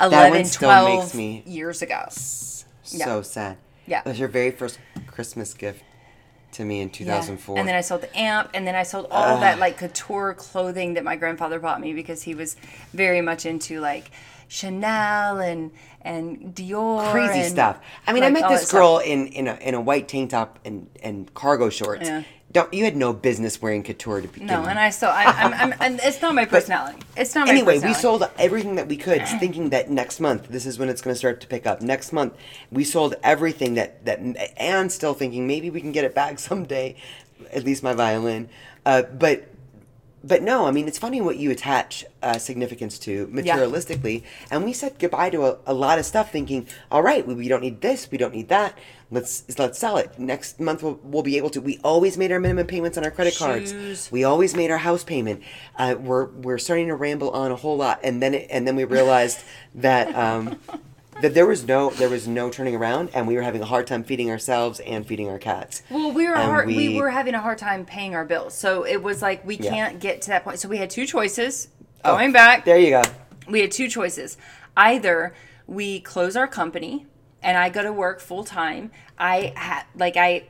[0.00, 2.04] 11, 12 makes me- years ago.
[2.10, 3.56] So sad.
[3.86, 4.00] Yeah.
[4.00, 5.82] It was your very first Christmas gift
[6.52, 7.58] to me in 2004.
[7.58, 9.60] And then I sold the amp, and then I sold all that ah.
[9.60, 12.56] like couture clothing that my grandfather bought me because he was
[12.92, 14.10] very much into like
[14.48, 17.10] Chanel and and Dior.
[17.12, 17.78] crazy and, stuff.
[18.06, 18.72] I mean, I met this stuff.
[18.78, 22.08] girl in in a, in a white tank top and and cargo shorts.
[22.08, 22.24] Yeah.
[22.50, 24.70] Don't you had no business wearing couture to begin No, with.
[24.70, 26.98] and I still, I, I'm, I'm, and it's not my personality.
[27.14, 30.64] It's not my Anyway, we sold everything that we could, thinking that next month this
[30.64, 31.82] is when it's going to start to pick up.
[31.82, 32.32] Next month,
[32.72, 34.18] we sold everything that that,
[34.56, 36.96] and still thinking maybe we can get it back someday,
[37.52, 38.48] at least my violin.
[38.86, 39.46] Uh, but
[40.24, 44.72] but no, I mean it's funny what you attach uh, significance to materialistically, and we
[44.72, 47.80] said goodbye to a, a lot of stuff, thinking, all right, we, we don't need
[47.80, 48.76] this, we don't need that.
[49.10, 50.82] Let's let's sell it next month.
[50.82, 51.62] We'll, we'll be able to.
[51.62, 53.72] We always made our minimum payments on our credit cards.
[54.12, 55.42] We always made our house payment.
[55.76, 58.76] Uh, we're we're starting to ramble on a whole lot, and then it, and then
[58.76, 59.42] we realized
[59.76, 60.14] that.
[60.14, 60.58] Um,
[61.20, 63.86] that there was no there was no turning around, and we were having a hard
[63.86, 65.82] time feeding ourselves and feeding our cats.
[65.90, 68.84] Well, we were hard, we, we- were having a hard time paying our bills, so
[68.84, 69.70] it was like we Yeah.
[69.70, 70.58] can't get to that point.
[70.60, 71.68] So we had two choices.
[72.04, 73.02] Oh, Going back, There you go.
[73.48, 74.36] we had two choices.
[74.76, 75.34] Either
[75.66, 77.06] we close our company
[77.42, 78.90] and I go to work full time.
[79.18, 80.44] I ha- like I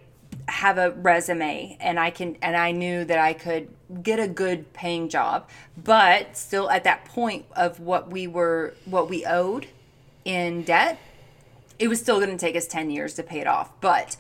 [0.48, 3.68] have a resume and I can and I knew that I could
[4.02, 5.48] get a good paying job,
[5.82, 9.66] but still at that point of what we were what we owed
[10.28, 10.98] in debt,
[11.78, 13.72] it was still going to take us 10 years to pay it off.
[13.80, 14.18] But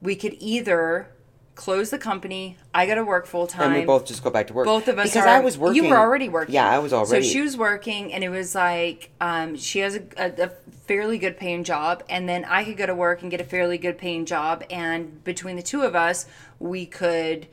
[0.00, 1.08] we could either
[1.56, 3.72] close the company, I got to work full time.
[3.72, 4.66] And we both just go back to work.
[4.66, 5.82] Both of us because are, I was working.
[5.82, 6.54] You were already working.
[6.54, 7.24] Yeah, I was already.
[7.24, 10.48] So she was working, and it was like um, she has a, a, a
[10.86, 13.78] fairly good paying job, and then I could go to work and get a fairly
[13.78, 16.26] good paying job, and between the two of us,
[16.60, 17.48] we could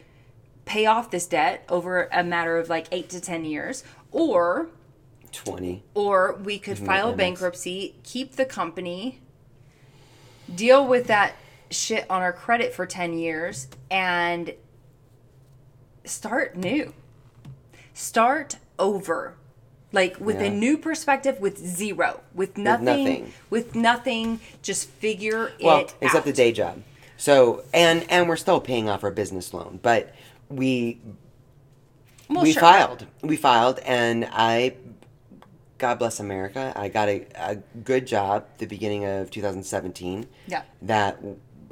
[0.65, 4.67] pay off this debt over a matter of like eight to ten years, or
[5.33, 5.83] twenty.
[5.93, 9.19] or we could Isn't file bankruptcy, keep the company,
[10.53, 11.35] deal with that
[11.69, 14.53] shit on our credit for 10 years, and
[16.05, 16.93] start new.
[17.93, 19.35] Start over.
[19.91, 24.39] Like with a new perspective, with zero, with nothing, with nothing, nothing.
[24.63, 26.25] just figure Well, it except out.
[26.25, 26.81] the day job.
[27.17, 30.15] So and and we're still paying off our business loan, but
[30.49, 30.99] we
[32.27, 32.61] Well, we sure.
[32.61, 33.05] filed.
[33.21, 34.73] We filed, and I,
[35.83, 40.27] God bless America, I got a, a good job the beginning of 2017.
[40.47, 40.61] Yeah.
[40.81, 41.19] That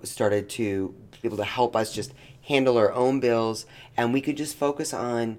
[0.04, 4.36] started to be able to help us just handle our own bills, and we could
[4.36, 5.38] just focus on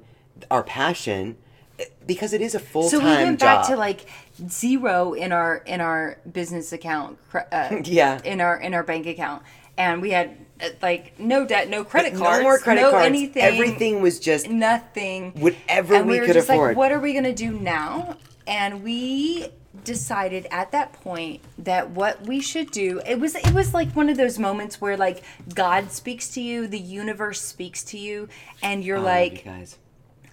[0.50, 1.36] our passion
[1.78, 2.90] eh, because it is a full time.
[2.90, 3.60] So we went job.
[3.60, 4.06] back to like
[4.48, 7.18] zero in our in our business account.
[7.34, 8.22] Uh, Yeah.
[8.24, 9.42] In our in our bank account,
[9.76, 12.98] and we had uh, like no debt, no credit cards, no more credit cards, no
[12.98, 13.06] cards.
[13.06, 16.70] anything, Everything was just nothing, whatever and we, we were could just afford.
[16.70, 18.16] like, what are we gonna do now?
[18.46, 19.48] And we
[19.84, 24.10] decided at that point that what we should do it was it was like one
[24.10, 25.22] of those moments where like
[25.54, 28.28] God speaks to you, the universe speaks to you,
[28.62, 29.78] and you're you like guys.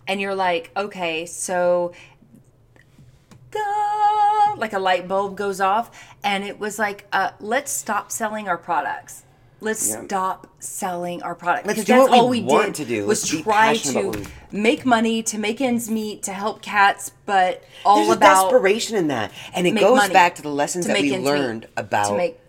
[0.07, 1.93] and you're like, okay, so
[4.57, 8.57] like a light bulb goes off, and it was like, uh, let's stop selling our
[8.57, 9.23] products.
[9.61, 10.05] Let's Yeah.
[10.05, 13.05] stop selling our product Let's 'Cause do that's what all we did to do.
[13.05, 18.05] was Let's try to make money, to make ends meet, to help cats, but all
[18.05, 21.13] There's about desperation in that, and it goes back to the lessons to that we
[21.13, 22.39] ends meet, learned about make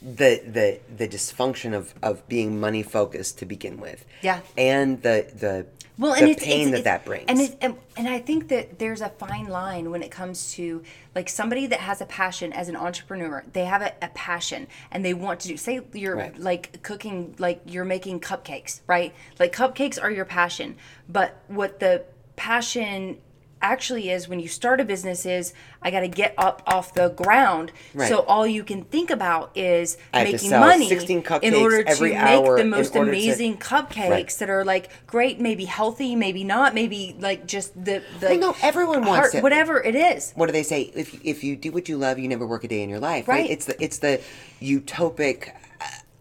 [0.00, 4.04] the the the dysfunction of of being money focused to begin with.
[4.20, 4.40] Yeah.
[4.56, 5.66] and the the
[5.98, 7.24] well, the and it's, pain it's, that it's- that brings.
[7.28, 10.82] and it, and and I think that there's a fine line when it comes to
[11.14, 13.44] like somebody that has a passion as an entrepreneur.
[13.52, 15.56] They have a, a passion and they want to do.
[15.56, 16.38] Say you're Right.
[16.38, 19.14] like cooking, like you're making cupcakes, right?
[19.38, 20.76] Like cupcakes are your passion,
[21.08, 22.04] but what the
[22.36, 23.18] passion
[23.62, 27.08] actually is when you start a business is I got to get up off the
[27.10, 27.72] ground.
[27.94, 28.08] Right.
[28.08, 32.56] So all you can think about is I making money 16 in order to make
[32.56, 34.36] the most order to- amazing cupcakes Right.
[34.40, 38.56] that are like great, maybe healthy, maybe not, maybe like just the, the Well, no,
[38.62, 39.42] everyone wants heart- it.
[39.42, 40.32] whatever it is.
[40.34, 40.90] what do they say?
[40.94, 43.28] If if you do what you love, you never work a day in your life.
[43.28, 43.42] Right?
[43.42, 43.50] Right.
[43.50, 44.20] It's the it's the
[44.60, 45.52] utopic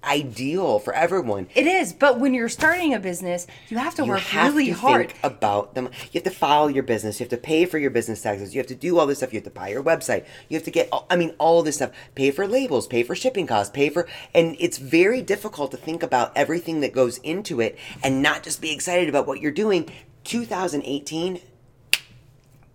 [0.03, 1.47] ideal for everyone.
[1.55, 4.67] It is, but when you're starting a business, you have to you work have really
[4.67, 5.11] to hard.
[5.11, 5.85] think about them.
[6.11, 7.19] You have to file your business.
[7.19, 8.55] You have to pay for your business taxes.
[8.55, 9.33] You have to do all this stuff.
[9.33, 10.25] You have to buy your website.
[10.49, 11.91] You have to get, I mean, all this stuff.
[12.15, 12.87] Pay for labels.
[12.87, 13.71] Pay for shipping costs.
[13.71, 14.07] Pay for.
[14.33, 18.61] And it's very difficult to think about everything that goes into it and not just
[18.61, 19.89] be excited about what you're doing.
[20.23, 21.41] 2018,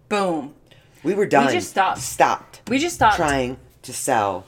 [0.08, 0.54] Boom.
[1.02, 1.46] we were done.
[1.46, 2.00] We just stopped.
[2.00, 2.62] Stopped.
[2.68, 4.46] We just stopped trying to sell.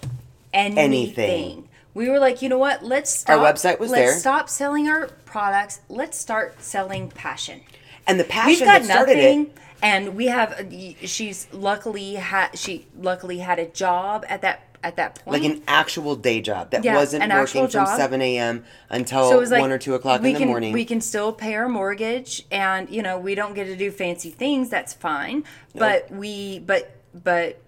[0.53, 0.79] anything.
[0.79, 1.68] anything.
[1.99, 2.85] We were like, you know what?
[2.85, 3.41] Let's stop.
[3.41, 4.21] Our website was let's there.
[4.21, 5.81] stop selling our products.
[5.89, 7.61] Let's start selling passion.
[8.07, 9.59] And the passion We've got that started nothing, it.
[9.83, 10.73] and we have.
[11.03, 12.57] She's luckily had.
[12.57, 15.43] She luckily had a job at that at that point.
[15.43, 17.99] Like an actual day job that Yeah, wasn't working from job.
[17.99, 18.65] 7 a.m.
[18.91, 20.73] until so like 1 or 2 o'clock in the can, morning.
[20.73, 24.31] We can still pay our mortgage, and you know we don't get to do fancy
[24.31, 24.69] things.
[24.69, 25.43] That's fine,
[25.75, 27.61] but we but but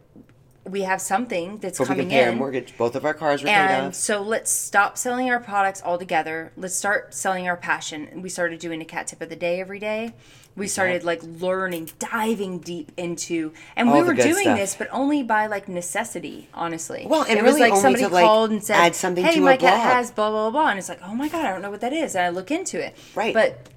[0.69, 2.29] we have something that's but we coming can pay in.
[2.31, 2.77] our mortgage.
[2.77, 3.95] Both of our cars were paid And off.
[3.95, 6.53] so let's stop selling our products altogether.
[6.57, 8.09] Let's start selling our passion.
[8.11, 10.13] And we started doing a cat tip of the day every day.
[10.57, 14.59] We started like learning, diving deep into, and All we the were good doing stuff.
[14.59, 17.07] this, but only by like necessity, honestly.
[17.09, 19.25] Well, and it was really like only somebody to, like, called and said, add something
[19.25, 21.29] "Hey, to a my cat blog." has blah blah blah," and it's like, "Oh my
[21.29, 22.97] god, I don't know what that is," and I look into it.
[23.15, 23.33] Right.
[23.33, 23.69] But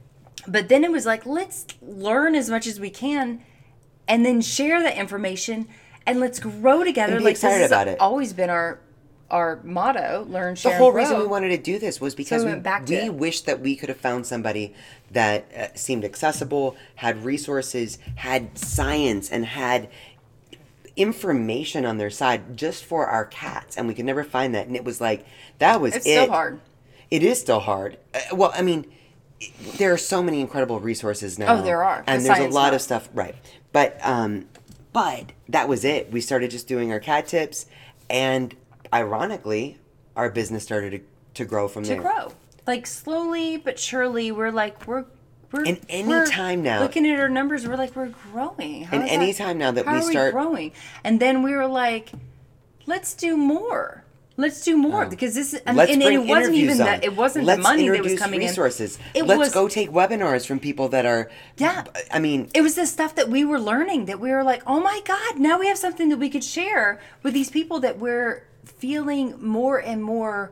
[0.47, 3.41] But then it was like, let's learn as much as we can
[4.07, 5.67] and then share that information
[6.05, 7.13] and let's grow together.
[7.13, 7.99] And be like excited this about it.
[7.99, 8.79] always been our
[9.31, 12.53] our motto, learn, share, the whole reason we wanted to do this was because we
[12.53, 14.75] we, back we wished that we could have found somebody
[15.09, 19.89] that uh, seemed accessible, had resources, had science, and had
[20.95, 24.67] information on their side just for our cats, and we could never find that.
[24.67, 25.25] And it was like
[25.59, 26.11] that was It's it.
[26.11, 26.59] still hard.
[27.09, 27.97] It is still hard.
[28.13, 28.85] Uh, well, I mean,
[29.39, 31.57] it- there are so many incredible resources now.
[31.59, 32.03] Oh, there are.
[32.05, 32.75] and The there's a lot now.
[32.75, 33.35] of stuff, right?
[33.71, 34.45] But um,
[34.93, 36.11] but that was it.
[36.11, 37.65] We started just doing our cat tips,
[38.09, 38.55] and
[38.93, 39.77] ironically,
[40.15, 40.99] our business started to,
[41.43, 41.97] to grow from to there.
[41.97, 42.33] To grow.
[42.65, 45.05] Like slowly but surely, we're like we're
[45.51, 48.85] we're And any time now- looking at our numbers, we're like we're growing.
[48.85, 50.71] How And any time now that how we are start- growing,
[51.03, 52.11] and then we were like,
[52.85, 54.02] let's do more.
[54.35, 55.09] Let's do more oh.
[55.09, 55.53] because this.
[55.65, 55.77] I mean.
[55.77, 56.87] Let's and, bring and it wasn't even on.
[56.87, 58.97] the it wasn't Let's the money that was coming resources.
[59.13, 59.23] in.
[59.23, 61.29] It Let's was go take webinars from people that are.
[61.57, 61.83] Yeah.
[62.11, 64.79] I mean, it was the stuff that we were learning that we were like, oh
[64.79, 68.43] my God, now we have something that we could share with these people that we're
[68.65, 70.51] feeling more and more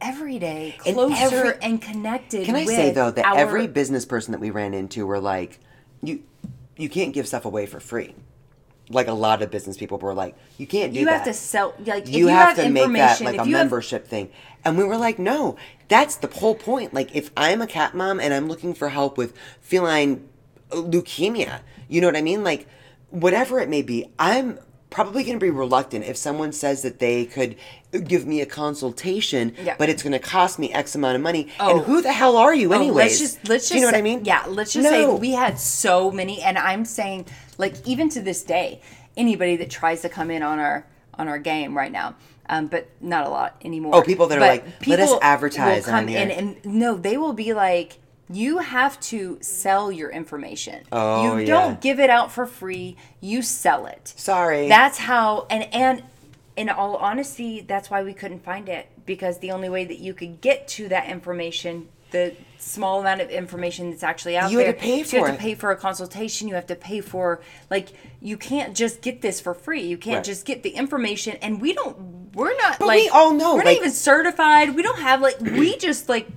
[0.00, 2.46] every day And closer and, every- connected.
[2.46, 5.60] Can I say though that our- every business person that we ran into were like,
[6.02, 6.22] you,
[6.76, 8.14] you can't give stuff away for free.
[8.90, 11.10] Like a lot of business people were like, you can't do you that.
[11.12, 13.54] You have to sell like if you, you have, to make that like a you
[13.56, 14.30] have- membership thing.
[14.64, 15.56] And we were like, no,
[15.88, 16.92] that's the whole point.
[16.92, 20.28] Like if I'm a cat mom and I'm looking for help with feline
[20.70, 22.44] leukemia, you know what I mean?
[22.44, 22.66] Like
[23.10, 24.58] whatever it may be, I'm
[24.90, 27.54] probably going to be reluctant if someone says that they could
[28.06, 29.76] give me a consultation, Yeah.
[29.78, 31.48] but it's going to cost me X amount of money.
[31.60, 31.76] Oh.
[31.76, 32.90] And who the hell are you anyways?
[32.90, 34.24] Oh, let's just let's just Do you know what I mean?
[34.24, 37.26] Yeah, let's just say we had so many, and I'm saying
[37.60, 38.80] like even to this day,
[39.16, 42.16] anybody that tries to come in on our on our game right now.
[42.48, 43.94] Um, but not a lot anymore.
[43.94, 46.64] Oh, people that are But like, "Let us advertise will come on in, here." and
[46.64, 47.98] no, they will be like,
[48.32, 50.84] you have to sell your information.
[50.92, 51.46] Oh, you yeah.
[51.46, 52.96] don't give it out for free.
[53.20, 54.12] You sell it.
[54.16, 54.68] Sorry.
[54.68, 56.02] That's how, and and
[56.56, 60.14] in all honesty, that's why we couldn't find it because the only way that you
[60.14, 64.66] could get to that information, the small amount of information that's actually out You had
[64.66, 65.36] there, to pay for you have it.
[65.38, 66.46] to pay for a consultation.
[66.48, 67.88] You have to pay for like
[68.20, 69.82] you can't just get this for free.
[69.82, 70.24] You can't Right.
[70.24, 72.34] just get the information, and we don't.
[72.34, 74.76] We're not But like we all know, we're like- not even certified.
[74.76, 76.28] We don't have like we just like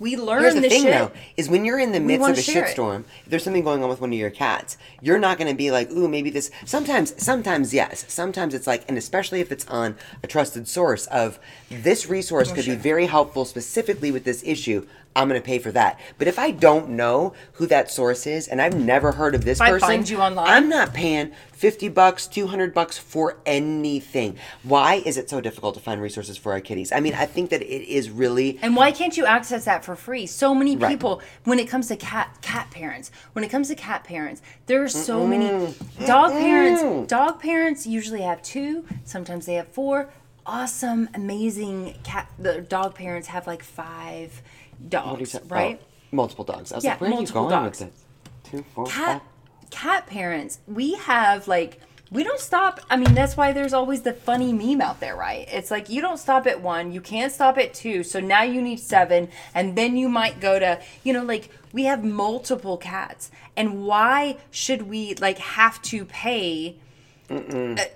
[0.00, 0.92] we learn Here's the this thing, shit.
[0.92, 3.88] though, is when you're in the midst of a shitstorm, if there's something going on
[3.88, 7.20] with one of your cats, you're not going to be like, "Ooh, maybe this." Sometimes,
[7.20, 8.04] sometimes yes.
[8.08, 12.54] Sometimes it's like, and especially if it's on a trusted source of this resource oh,
[12.54, 14.86] could be very helpful specifically with this issue.
[15.18, 15.98] I'm going to pay for that.
[16.16, 19.60] But if I don't know who that source is and I've never heard of this
[19.60, 20.46] I person, find you online.
[20.48, 24.36] I'm not paying 50 bucks, 200 bucks for anything.
[24.62, 26.92] Why is it so difficult to find resources for our kitties?
[26.92, 29.96] I mean, I think that it is really And why can't you access that for
[29.96, 30.26] free?
[30.26, 30.88] So many Right.
[30.88, 34.84] people when it comes to cat cat parents, when it comes to cat parents, there
[34.84, 35.74] are so many
[36.06, 37.10] dog parents.
[37.10, 40.10] Dog parents usually have two, sometimes they have four.
[40.46, 44.40] Awesome, amazing cat the dog parents have like five
[44.78, 45.40] What you dogs, say?
[45.42, 45.80] Oh, right?
[45.82, 46.72] Oh, multiple dogs.
[46.72, 47.80] I was Yeah, like, where are you multiple going dogs.
[47.80, 47.94] with it?
[48.50, 49.70] Two, four, cat five.
[49.70, 54.14] cat parents we have like we don't stop i mean that's why there's always the
[54.14, 57.58] funny meme out there right it's like you don't stop at one you can't stop
[57.58, 61.22] at two so now you need seven and then you might go to you know
[61.22, 66.74] like we have multiple cats and why should we like have to pay
[67.28, 67.90] a-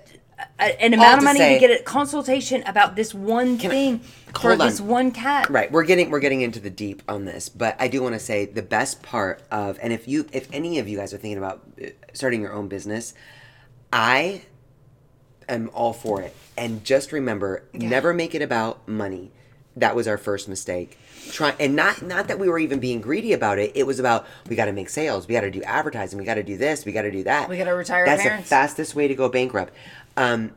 [0.59, 3.99] a- an amount of to money say- to get a consultation about this one thing
[4.39, 4.57] for on.
[4.57, 7.87] this one cat Right, we're getting we're getting into the deep on this, but I
[7.87, 10.97] do want to say the best part of and if you if any of you
[10.97, 13.13] guys are thinking about uh, starting your own business,
[13.91, 14.41] I
[15.49, 16.35] am all for it.
[16.57, 19.31] And just remember, never make it about money.
[19.75, 20.99] That was our first mistake.
[21.31, 23.71] Try and not not that we were even being greedy about it.
[23.75, 26.35] It was about we got to make sales, we got to do advertising, we got
[26.35, 27.49] to do this, we got to do that.
[27.49, 28.49] We gotta retire That's parents.
[28.49, 29.73] the fastest way to go bankrupt.
[30.15, 30.51] Um,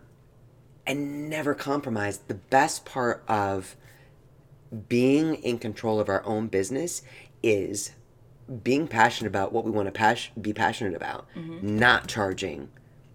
[0.86, 2.18] and never compromise.
[2.18, 3.76] The best part of
[4.88, 7.02] being in control of our own business
[7.42, 7.92] is
[8.62, 11.26] being passionate about what we want to pas- be passionate about,
[11.62, 12.68] not charging.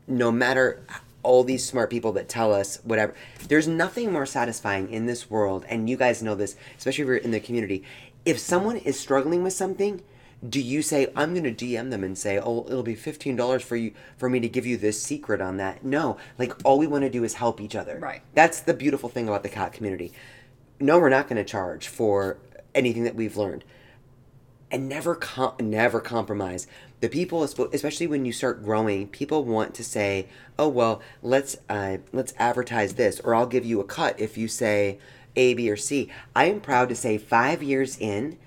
[0.08, 0.84] No matter
[1.24, 3.14] all these smart people that tell us whatever,
[3.48, 7.16] there's nothing more satisfying in this world, and you guys know this, especially if you're
[7.18, 7.84] in the community.
[8.26, 10.02] If someone is struggling with something,
[10.48, 13.62] do you say I'm going to DM them and say, "Oh, it'll be fifteen dollars
[13.62, 15.86] for you for me to give you this secret on that"?
[15.86, 18.00] No, like all we want to do is help each other.
[18.00, 18.22] Right.
[18.34, 20.12] That's the beautiful thing about the cat community.
[20.80, 22.38] No, we're not going to charge for
[22.74, 23.64] anything that we've learned
[24.72, 26.66] and never com- never compromise.
[27.02, 30.28] The people, especially when you start growing, people want to say,
[30.58, 34.48] "Oh well, let's uh, let's advertise this," or "I'll give you a cut if you
[34.48, 34.98] say
[35.36, 38.38] A, B, or C." I am proud to say, five years in,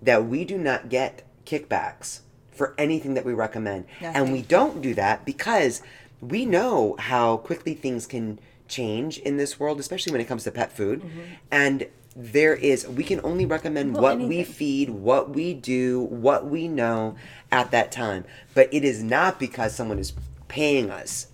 [0.00, 2.20] that we do not get kickbacks
[2.52, 3.86] for anything that we recommend.
[4.00, 5.82] And we don't do that because
[6.20, 8.38] we know how quickly things can
[8.68, 11.02] change in this world, especially when it comes to pet food.
[11.50, 11.86] And
[12.16, 16.68] there is, we can only recommend Well, what we feed, what we do, what we
[16.68, 17.16] know
[17.50, 18.24] at that time.
[18.54, 20.12] But it is not because someone is
[20.46, 21.26] paying us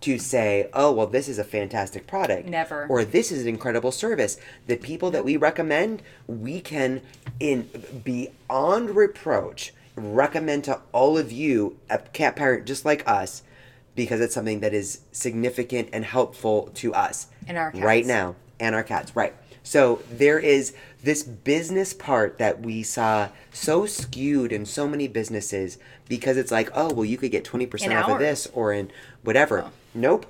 [0.00, 2.48] to say, oh, well, this is a fantastic product.
[2.48, 2.86] Never.
[2.88, 4.38] Or this is an incredible service.
[4.66, 7.02] The people that we recommend, we can,
[7.40, 7.68] in
[8.04, 13.42] beyond reproach, recommend to all of you, a cat parent just like us,
[13.96, 17.26] because it's something that is significant and helpful to us.
[17.48, 18.36] And our Right now.
[18.60, 19.34] And our cats, right.
[19.64, 25.78] So there is this business part that we saw so skewed in so many businesses
[26.08, 28.90] because it's like, oh, well, you could get 20% In off of this or in
[29.22, 29.64] whatever.
[29.66, 29.70] Oh.
[29.94, 30.26] Nope.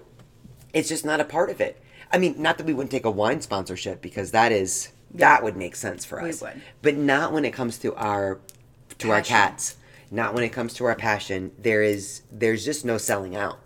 [0.72, 1.80] It's just not a part of it.
[2.12, 5.56] I mean, not that we wouldn't take a wine sponsorship because that is that would
[5.56, 6.40] make sense for We us.
[6.42, 6.60] would.
[6.82, 8.38] But not when it comes to our
[8.98, 9.76] to our cats.
[10.10, 11.52] Not when it comes to our passion.
[11.58, 13.58] There is there's just no selling out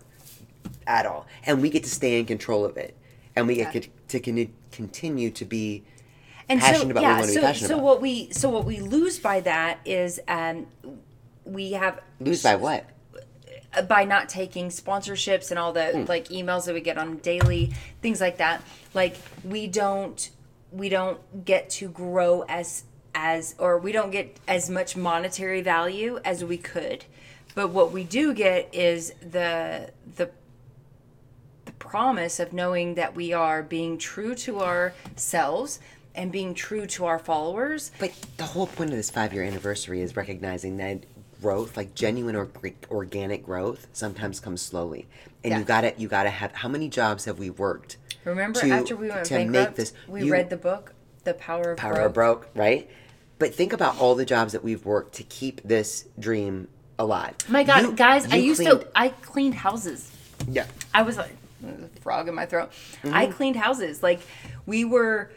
[0.86, 1.26] at all.
[1.45, 2.97] And we get to stay in control of it.
[3.36, 3.82] And we get Yeah.
[4.09, 5.84] to con- continue to be
[6.49, 7.84] and passionate so, about what yeah, we wanna be so, passionate so about.
[7.84, 10.66] what we so what we lose by that is um
[11.45, 12.84] we have lose by what?
[13.88, 16.04] By not taking sponsorships and all the Hmm.
[16.06, 18.62] like emails that we get on daily things like that
[18.94, 20.30] like we don't
[20.70, 26.18] we don't get to grow as as or we don't get as much monetary value
[26.24, 27.04] as we could
[27.54, 30.30] but what we do get is the the
[31.64, 35.78] the promise of knowing that we are being true to ourselves
[36.14, 40.00] and being true to our followers But the whole point of this five year anniversary
[40.02, 41.04] is recognizing that
[41.43, 42.49] growth, like genuine or
[42.90, 45.07] organic growth, sometimes comes slowly.
[45.45, 45.59] And Yeah.
[45.59, 47.97] you gotta you gotta have how many jobs have we worked?
[48.24, 51.34] remember to- after we went to make bankrupt this- we you- read the book the
[51.34, 52.07] power of Power Broke.
[52.07, 52.88] of broke, right?
[53.40, 56.68] But think about all the jobs that we've worked to keep this dream
[56.99, 57.34] alive.
[57.49, 60.09] My God, You- guys, I used cleaned- to I cleaned houses.
[60.49, 60.66] Yeah.
[60.95, 61.34] I was like
[61.66, 62.70] a frog in my throat.
[63.03, 63.14] Mm-hmm.
[63.14, 64.03] I cleaned houses.
[64.03, 64.20] Like
[64.66, 65.30] we were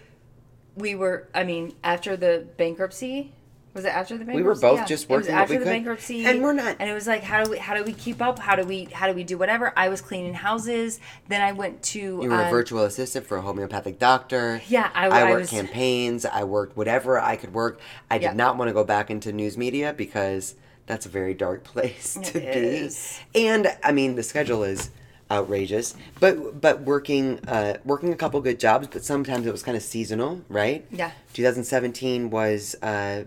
[0.75, 3.31] we were I mean, after the bankruptcy
[3.75, 4.37] was it after the bankruptcy?
[4.37, 4.85] We were both Yeah.
[4.85, 5.69] just It was working after we the could.
[5.69, 6.25] bankruptcy.
[6.25, 8.39] And we're not- And it was like how do we how do we keep up?
[8.39, 9.71] How do we how do we do whatever?
[9.75, 10.99] I was cleaning houses.
[11.27, 14.61] Then I went to You were a um, virtual assistant for a homeopathic doctor.
[14.67, 16.25] Yeah, I- I, I worked was- campaigns.
[16.25, 17.79] I worked whatever I could work.
[18.09, 18.33] I did Yeah.
[18.33, 20.55] not want to go back into news media because
[20.87, 22.45] that's a very dark place to be.
[22.45, 23.19] is.
[23.35, 24.89] And I mean, the schedule is
[25.31, 25.95] outrageous.
[26.21, 29.83] But but working uh, working a couple good jobs, but sometimes it was kind of
[29.83, 30.85] seasonal, right?
[30.91, 31.11] Yeah.
[31.33, 33.23] 2017 was uh,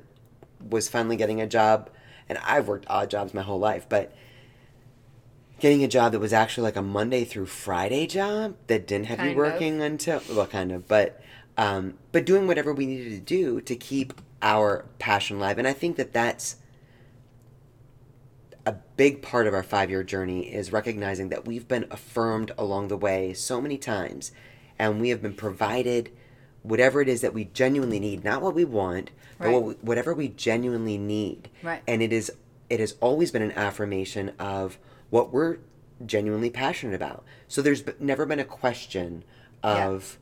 [0.61, 1.90] was finally getting a job,
[2.28, 4.12] and I've worked odd jobs my whole life, but
[5.61, 9.18] getting a job that was actually like a Monday through Friday job that didn't have
[9.18, 9.52] Kind you of.
[9.52, 11.20] working until well, kind of, but
[11.56, 15.72] um, but doing whatever we needed to do to keep our passion alive, and I
[15.72, 16.56] think that that's
[18.64, 22.88] a big part of our five year journey is recognizing that we've been affirmed along
[22.88, 24.30] the way so many times,
[24.78, 26.11] and we have been provided
[26.68, 30.14] whatever it is that we genuinely need, not what we want, but what we, whatever
[30.14, 31.48] we genuinely need.
[31.62, 31.82] Right.
[31.86, 32.30] And it is
[32.70, 34.78] it has always been an affirmation of
[35.10, 35.58] what we're
[36.04, 37.24] genuinely passionate about.
[37.48, 39.24] So there's b- never been a question
[39.64, 39.88] Yeah.
[39.88, 40.18] of,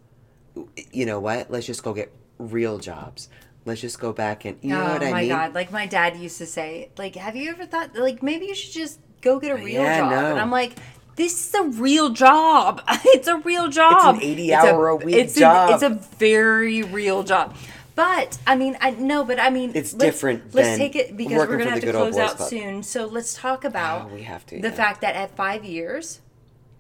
[0.93, 1.51] you know what?
[1.51, 3.29] Let's just go get real jobs.
[3.65, 5.33] Let's just go back and you know oh what I mean.
[5.33, 5.55] Oh my god!
[5.57, 8.73] Like my dad used to say, like, have you ever thought, like, maybe you should
[8.73, 10.11] just go get a uh, real Yeah, job?
[10.13, 10.31] no.
[10.31, 10.75] And I'm like,
[11.17, 12.83] this is a real job.
[12.89, 14.17] it's a real job.
[14.17, 15.71] It's an 80 hour a week it's job.
[15.71, 17.57] A, it's a very real job.
[17.95, 21.39] But I mean, I no, but I mean, It's let's- different Let's take it because
[21.49, 22.49] we're gonna have to close out club.
[22.51, 22.83] soon.
[22.83, 24.75] So let's talk oh, about Oh, we have to, the yeah.
[24.75, 26.21] fact that at five years,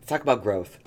[0.06, 0.78] Talk about growth.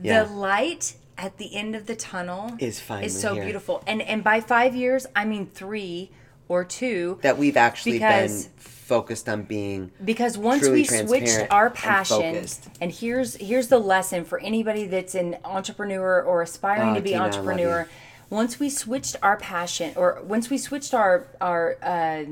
[0.00, 0.22] Yeah.
[0.22, 3.44] the light at the end of the tunnel Is finally so here.
[3.44, 3.82] beautiful.
[3.88, 6.10] And and by five years, I mean three
[6.48, 7.18] or two.
[7.22, 8.52] that we've actually Because- been
[8.86, 12.68] focused on being because once we switched our passion focused.
[12.80, 17.10] and, here's here's the lesson for anybody that's an entrepreneur or aspiring Oh, to be
[17.10, 17.88] Tina, entrepreneur
[18.30, 22.24] once we switched our passion or once we switched our our uh,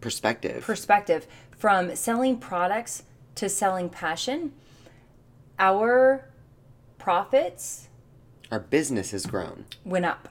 [0.00, 0.62] perspective.
[0.64, 1.26] perspective
[1.58, 3.02] from selling products
[3.34, 4.52] to selling passion
[5.58, 6.24] our
[6.98, 7.88] profits
[8.50, 9.66] Our business has grown.
[9.84, 10.28] went up.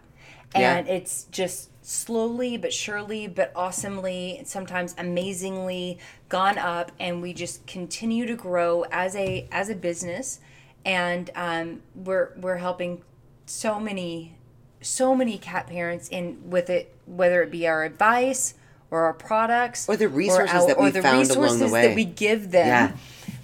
[0.56, 0.78] Yeah.
[0.78, 5.98] And it's just slowly but surely but awesomely, and sometimes amazingly
[6.30, 10.40] gone up and we just continue to grow as a as a business
[10.86, 13.02] and um, we're we're helping
[13.48, 14.36] so many
[14.82, 18.54] so many cat parents in with it whether it be our advice
[18.92, 21.88] or our products Or the resources our- that or we the found along the way.
[21.88, 22.92] that we give them Yeah.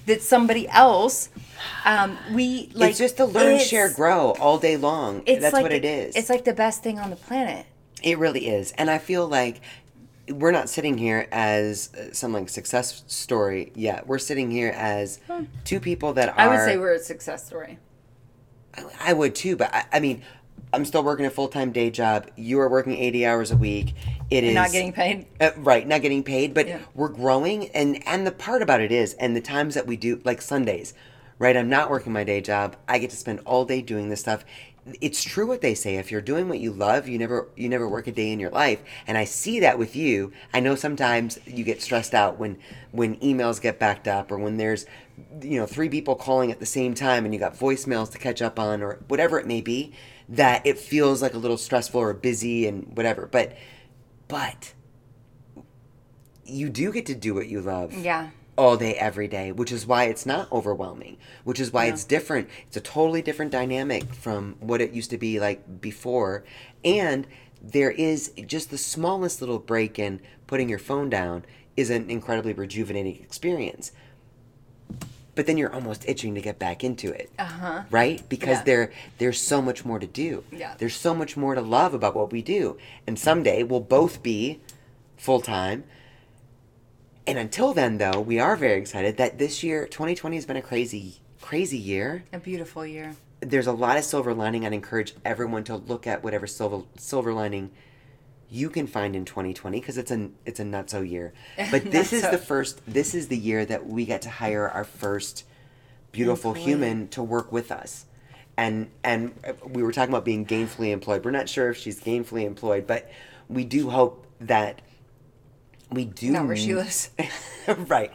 [0.05, 1.29] that somebody else
[1.83, 5.23] um, we like it's just to learn, share, grow all day long.
[5.25, 6.15] it's That's like what it is.
[6.15, 7.65] It's like the best thing on the planet.
[8.05, 8.71] It really is.
[8.73, 9.59] And I feel like
[10.29, 14.07] we're not sitting here as uh, some like success story yet.
[14.07, 15.19] We're sitting here as
[15.65, 16.39] two people that are.
[16.39, 17.79] I would say we're a success story.
[18.99, 20.21] I would too, but I, I mean,
[20.71, 22.29] I'm still working a full time day job.
[22.35, 23.95] You are working 80 hours a week.
[24.29, 25.25] It is Not getting paid.
[25.41, 26.79] Uh, right, not getting paid, but Yeah.
[26.93, 30.21] we're growing, and and the part about it is, and the times that we do,
[30.25, 30.93] like Sundays,
[31.39, 31.57] right?
[31.57, 32.75] I'm not working my day job.
[32.87, 34.45] I get to spend all day doing this stuff.
[35.01, 35.95] It's true what they say.
[35.95, 38.51] If you're doing what you love, you never you never work a day in your
[38.51, 38.83] life.
[39.07, 40.31] And I see that with you.
[40.53, 42.59] I know sometimes you get stressed out when
[42.91, 44.85] when emails get backed up or when there's
[45.41, 48.43] you know three people calling at the same time and you got voicemails to catch
[48.43, 49.93] up on or whatever it may be.
[50.29, 53.27] That it feels like a little stressful or busy and whatever.
[53.31, 53.57] But
[54.27, 54.73] but
[56.45, 58.29] you do get to do what you love Yeah.
[58.57, 62.47] All day every day which is why it's not overwhelming which is why it's different.
[62.67, 66.43] It's a totally different dynamic from what it used to be like before.
[66.83, 67.27] And
[67.61, 71.43] there is just the smallest little break in putting your phone down
[71.75, 73.91] is an incredibly rejuvenating experience.
[75.35, 77.29] But then you're almost itching to get back into it.
[77.37, 77.83] Uh-huh.
[77.91, 78.23] right?
[78.29, 78.63] Because Yeah.
[78.63, 80.43] there there's so much more to do.
[80.51, 80.75] Yeah.
[80.77, 82.77] there's so much more to love about what we do.
[83.05, 84.61] And someday we'll both be
[85.17, 85.83] full-time
[87.27, 90.61] and until then though we are very excited that this year 2020 has been a
[90.61, 93.15] crazy crazy year A beautiful year.
[93.39, 97.33] there's a lot of silver lining i'd encourage everyone to look at whatever silver silver
[97.33, 97.71] lining
[98.49, 101.33] you can find in 2020 because it's a it's a nutso year
[101.71, 102.31] but this is Nutso.
[102.31, 105.45] the first this is the year that we get to hire our first
[106.11, 106.65] beautiful Employee.
[106.65, 108.05] human to work with us
[108.57, 111.99] and and uh, we were talking about being gainfully employed we're not sure if she's
[111.99, 113.09] gainfully employed but
[113.49, 114.81] we do hope that
[115.91, 117.09] we do Not where she lives.
[117.87, 118.11] right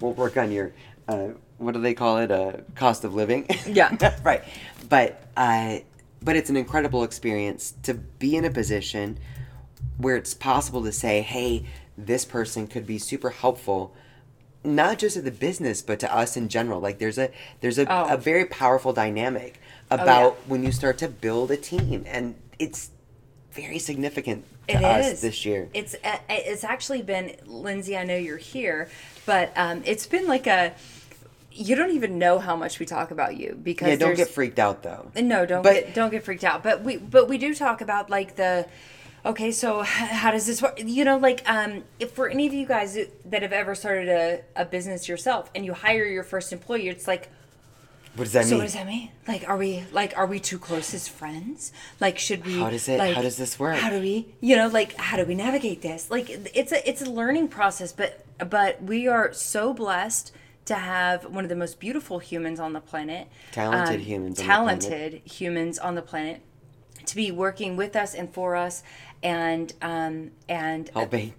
[0.00, 0.72] we'll work on your
[1.08, 1.28] uh,
[1.58, 3.96] what do they call it uh, cost of living Yeah.
[4.24, 4.42] right
[4.88, 5.78] but uh,
[6.22, 9.18] but it's an incredible experience to be in a position
[9.98, 11.64] where it's possible to say hey
[11.96, 13.94] this person could be super helpful
[14.64, 17.30] not just to the business but to us in general like there's a
[17.60, 18.14] there's a, Oh.
[18.14, 20.02] a very powerful dynamic yeah.
[20.02, 22.90] about when you start to build a team and it's
[23.56, 27.96] very significant to It us is this year It's uh, it's actually been Lindsay.
[27.96, 28.88] I know you're here,
[29.24, 30.74] but um, it's been like a.
[31.58, 34.58] You don't even know how much we talk about you because yeah don't get freaked
[34.58, 36.62] out though No, don't But- get don't get freaked out.
[36.62, 38.66] But we but we do talk about like the
[39.24, 40.78] okay, so how does this work?
[40.84, 44.42] You know, like um, if for any of you guys that have ever started a,
[44.62, 47.30] a business yourself and you hire your first employee, it's like
[48.16, 49.10] what does that so mean what does that mean?
[49.28, 51.72] Like, are we like are we too close as friends?
[52.00, 52.58] Like, should we?
[52.58, 53.76] How does it- Like, how does this work?
[53.76, 54.34] How do we?
[54.40, 56.10] You know, like how do we navigate this?
[56.10, 60.32] Like, it's a it's a learning process, but but we are so blessed
[60.66, 64.46] to have one of the most beautiful humans on the planet, Talented um, humans on
[64.46, 64.80] the planet.
[64.82, 66.40] talented humans on the planet,
[67.04, 68.82] to be working with us and for us,
[69.22, 71.32] and um and helping and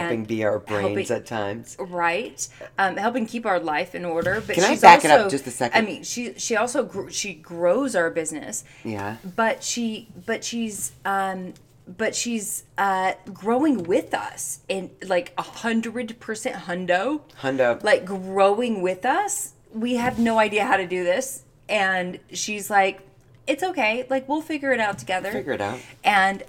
[0.00, 4.42] helping be our brains helping- at times right um, helping keep our life in order
[4.46, 5.82] but Can I back it also, up just a second?
[5.82, 9.16] i mean she she also gr- she grows our business Yeah.
[9.36, 11.54] but she but she's um
[11.98, 17.82] but she's uh growing with us in like a hundred percent hundo Hundo.
[17.82, 23.00] like growing with us we have no idea how to do this and she's like
[23.46, 25.80] it's okay like we'll figure it out together Figure it out.
[26.04, 26.44] and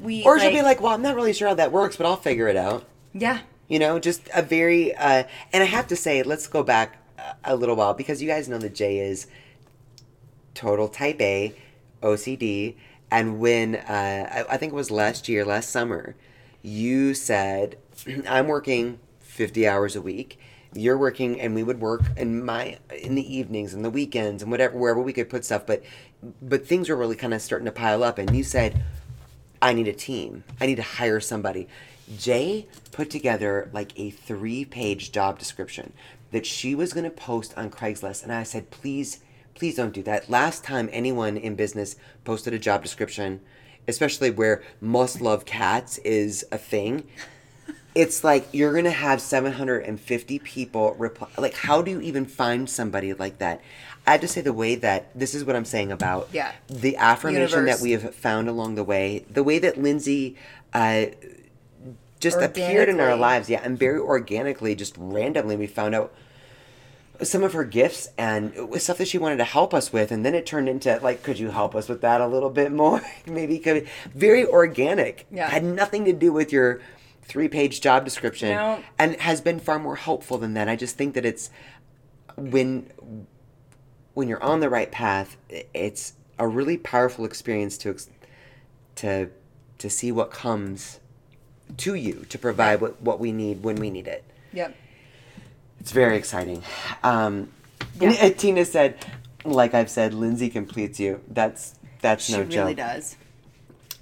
[0.00, 2.16] we or she'll be like well i'm not really sure how that works but i'll
[2.16, 2.84] figure it out.
[3.12, 3.40] Yeah.
[3.68, 7.52] You know just a very uh and i have to say let's go back a-
[7.52, 9.26] a little while because you guys know that jay is
[10.54, 11.54] total type a
[12.02, 12.74] ocd
[13.10, 16.14] and when uh I, I think it was last year last summer
[16.62, 17.76] you said
[18.28, 20.40] i'm working 50 hours a week.
[20.72, 24.50] You're working and we would work in my in the evenings and the weekends and
[24.50, 25.82] whatever wherever we could put stuff but
[26.40, 28.82] but things were really kind of starting to pile up and you said
[29.66, 30.44] I need a team.
[30.60, 31.66] I need to hire somebody.
[32.16, 35.92] Jay put together like a three page job description
[36.30, 38.22] that she was going to post on Craigslist.
[38.22, 39.24] And I said, please,
[39.56, 40.30] please don't do that.
[40.30, 43.40] Last time anyone in business posted a job description,
[43.88, 47.02] especially where must love cats is a thing,
[47.92, 51.26] it's like you're going to have 750 people reply.
[51.36, 53.60] Like, how do you even find somebody like that?
[54.06, 56.52] I have to say, the way that this is what I'm saying about Yeah.
[56.68, 57.78] the affirmation Universe.
[57.78, 60.36] that we have found along the way, the way that Lindsay
[60.72, 61.06] uh,
[62.20, 66.14] just appeared in our lives, yeah, and very organically, just randomly, we found out
[67.22, 70.34] some of her gifts and stuff that she wanted to help us with, and then
[70.34, 73.00] it turned into like, could you help us with that a little bit more?
[73.26, 75.26] Maybe could very organic.
[75.30, 75.48] Yeah.
[75.48, 76.80] had nothing to do with your
[77.22, 78.78] three-page job description, No.
[78.98, 80.68] and has been far more helpful than that.
[80.68, 81.50] I just think that it's
[82.36, 82.90] when
[84.16, 85.36] when you're on the right path,
[85.74, 87.96] it's a really powerful experience to
[88.96, 89.28] to
[89.78, 91.00] to see what comes
[91.76, 94.24] to you to provide what, what we need when we need it.
[94.54, 94.74] Yep.
[95.80, 96.62] It's very exciting.
[97.04, 97.52] Um,
[98.00, 98.10] Yeah.
[98.20, 98.96] and Tina said,
[99.44, 101.20] like I've said, Lindsay completes you.
[101.28, 102.76] That's that's She no really joke.
[102.76, 103.16] does.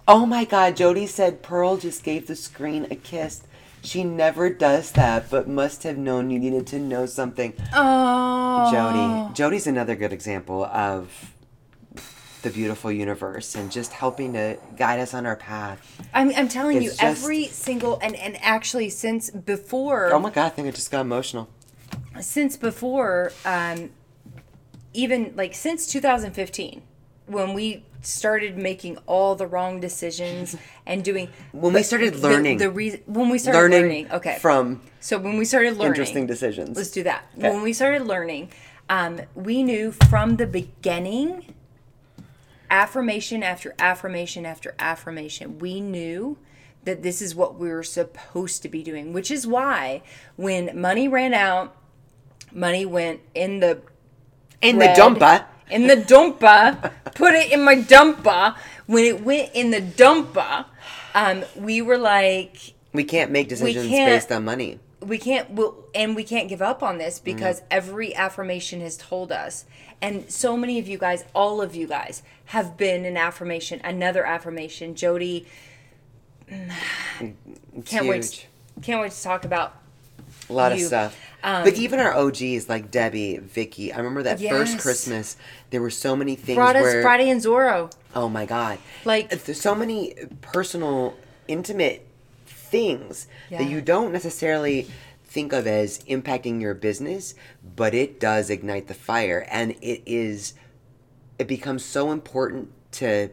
[0.06, 3.42] Oh my God, Jody said Pearl just gave the screen a kiss.
[3.84, 7.52] She never does that, but must have known you needed to know something.
[7.74, 8.70] Oh.
[8.72, 9.34] Jody.
[9.34, 11.34] Jody's another good example of
[12.42, 16.00] the beautiful universe and just helping to guide us on our path.
[16.14, 20.46] I'm, I'm telling you, just- every single and and actually since before Oh my God,
[20.46, 21.48] I think I just got emotional.
[22.20, 23.90] since before um
[24.92, 26.82] even like since 2015
[27.26, 32.58] when we started making all the wrong decisions and doing When we started learning.
[32.58, 36.26] the, reason when we started Learning, learning, okay from so when we started learning interesting
[36.26, 36.76] decisions.
[36.76, 37.50] let's do that Okay.
[37.50, 38.50] when we started learning
[38.90, 41.54] um, we knew from the beginning
[42.70, 46.36] affirmation after affirmation after affirmation we knew
[46.84, 50.02] that this is what we were supposed to be doing which is why
[50.36, 51.74] when money ran out
[52.52, 53.80] money went in the
[54.60, 55.44] in bread, the dumper.
[55.70, 58.54] In the dumper put it in my dumper
[58.86, 60.66] when it went in the dumper
[61.14, 64.78] um, we were like We can't make decisions can't- based on money.
[65.00, 69.30] we can't we'll, and we can't give up on this because every affirmation has told
[69.32, 69.64] us
[70.02, 74.24] and so many of you guys all of you guys have been an affirmation another
[74.26, 75.46] affirmation jody
[76.48, 76.74] It's
[77.86, 78.46] can't wait huge.
[78.82, 79.76] can't wait to talk about
[80.48, 81.16] A lot of stuff.
[81.42, 85.36] Um, but even our OGs like Debbie, Vicky, I remember that first Christmas,
[85.70, 88.78] there were so many things brought us friday and zorro Oh my god.
[89.04, 91.14] Like- there's so many personal
[91.46, 92.06] intimate
[92.46, 93.58] things Yeah.
[93.58, 94.86] that you don't necessarily
[95.24, 97.34] think of as impacting your business,
[97.76, 100.54] but it does ignite the fire and it is
[101.38, 103.28] it becomes so important to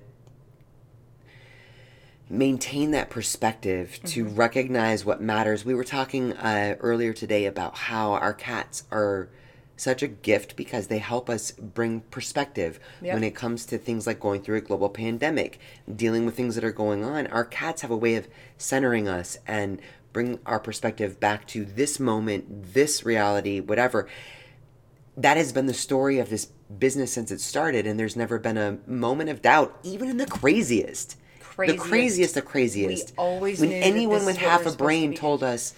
[2.32, 4.36] maintain that perspective to Mm-hmm.
[4.36, 5.66] recognize what matters.
[5.66, 9.30] We were talking uh, earlier today about how our cats are
[9.76, 13.14] such a gift because they help us bring perspective Yep.
[13.16, 15.60] when it comes to things like going through a global pandemic,
[15.94, 17.28] dealing with things that are going on.
[17.28, 18.28] Our cats have a way of
[18.58, 19.82] centering us and
[20.14, 24.08] bring our perspective back to this moment, this reality, whatever
[25.18, 26.46] that has been the story of this
[26.80, 30.26] business since it started, and there's never been a moment of doubt, even in the
[30.26, 31.18] craziest,
[31.56, 31.84] Craziest.
[31.84, 33.10] the craziest of craziest.
[33.10, 35.74] We always when anyone with half a to brain told us,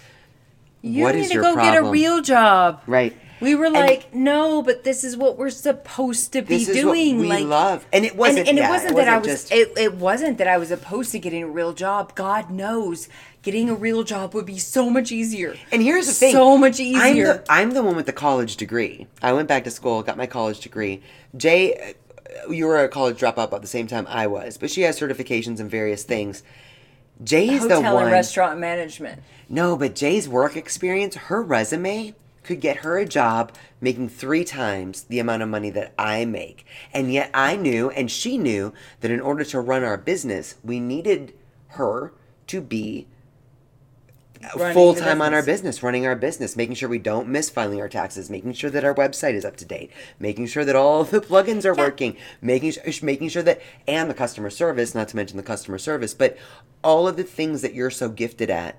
[0.82, 3.16] you "What need is to your go get a problem?" real job right?
[3.40, 7.44] we were like no but this is what we're supposed to be doing we like
[7.44, 8.38] love, and it wasn't.
[8.40, 9.26] and, and yeah, it wasn't that I was.
[9.26, 12.14] just- It, it wasn't that I was opposed to getting a real job.
[12.14, 13.08] God knows,
[13.42, 15.56] getting a real job would be so much easier.
[15.72, 17.26] And here's the thing: so much I'm easier.
[17.26, 19.06] the, I'm the one with the college degree.
[19.20, 21.02] I went back to school, got my college degree.
[21.36, 21.94] Jay,
[22.48, 25.60] you were a college dropout about the same time I was, but she has certifications
[25.60, 26.42] in various things.
[27.22, 28.02] Jay's Hotel the one.
[28.04, 29.22] and restaurant management.
[29.48, 35.04] No, but Jay's work experience, her resume could get her a job making three times
[35.04, 36.66] the amount of money that I make.
[36.92, 40.80] And yet I knew, and she knew, that in order to run our business, we
[40.80, 41.34] needed
[41.68, 42.12] her
[42.48, 43.06] to be
[44.72, 45.82] full time on our business.
[45.82, 48.94] running our business, making sure we don't miss filing our taxes, making sure that our
[48.94, 52.72] website is up to date, making sure that all the plugins are working, making
[53.02, 56.36] making sure that and the customer service, not to mention the customer service, but
[56.82, 58.76] all of the things that you're so gifted at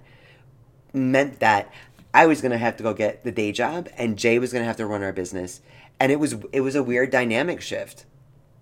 [0.94, 1.72] meant that
[2.14, 4.78] I was gonna have to go get the day job, and Jay was gonna have
[4.78, 5.62] to run our business,
[6.00, 8.06] and it was it was a weird dynamic shift,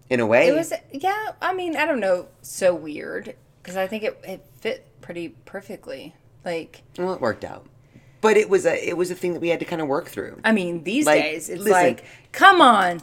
[0.09, 0.47] in a way.
[0.47, 1.31] It was yeah.
[1.41, 2.27] I mean, I don't know.
[2.41, 6.15] So weird because I think it it fit pretty perfectly.
[6.45, 7.65] Like well, it worked out,
[8.21, 10.07] but it was a it was a thing that we had to kind of work
[10.07, 10.39] through.
[10.43, 11.71] I mean, these Like, days it's listen.
[11.71, 13.01] like, come on,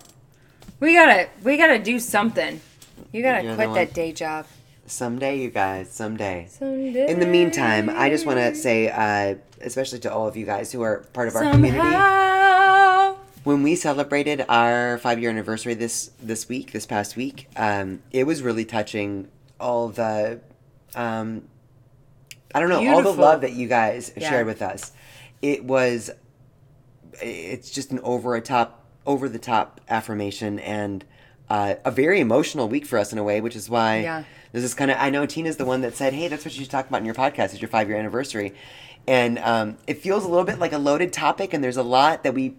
[0.78, 2.60] we gotta we gotta do something.
[3.12, 4.46] You gotta You're the quit that day job.
[4.86, 6.48] Someday, you guys, someday.
[6.50, 7.08] Someday.
[7.08, 10.72] In the meantime, I just want to say, uh, especially to all of you guys
[10.72, 13.14] who are part of our community, Somehow.
[13.44, 18.24] when we celebrated our five year anniversary this this week, this past week, um, it
[18.24, 19.28] was really touching.
[19.60, 20.40] All the,
[20.96, 21.42] um,
[22.54, 24.28] I don't know, all the love that you guys Yeah.
[24.30, 24.92] shared with us.
[25.42, 26.10] It was,
[27.22, 31.04] it's just an over a top, over the top affirmation and.
[31.48, 34.22] Uh, a very emotional week for us in a way, which is why Yeah.
[34.52, 34.98] this is kind of.
[35.00, 37.04] I know Tina's the one that said, "Hey, that's what you should talk about in
[37.04, 37.46] your podcast.
[37.46, 38.54] It's your five year anniversary,"
[39.08, 42.22] and um, it feels a little bit like a loaded topic, and there's a lot
[42.22, 42.54] that we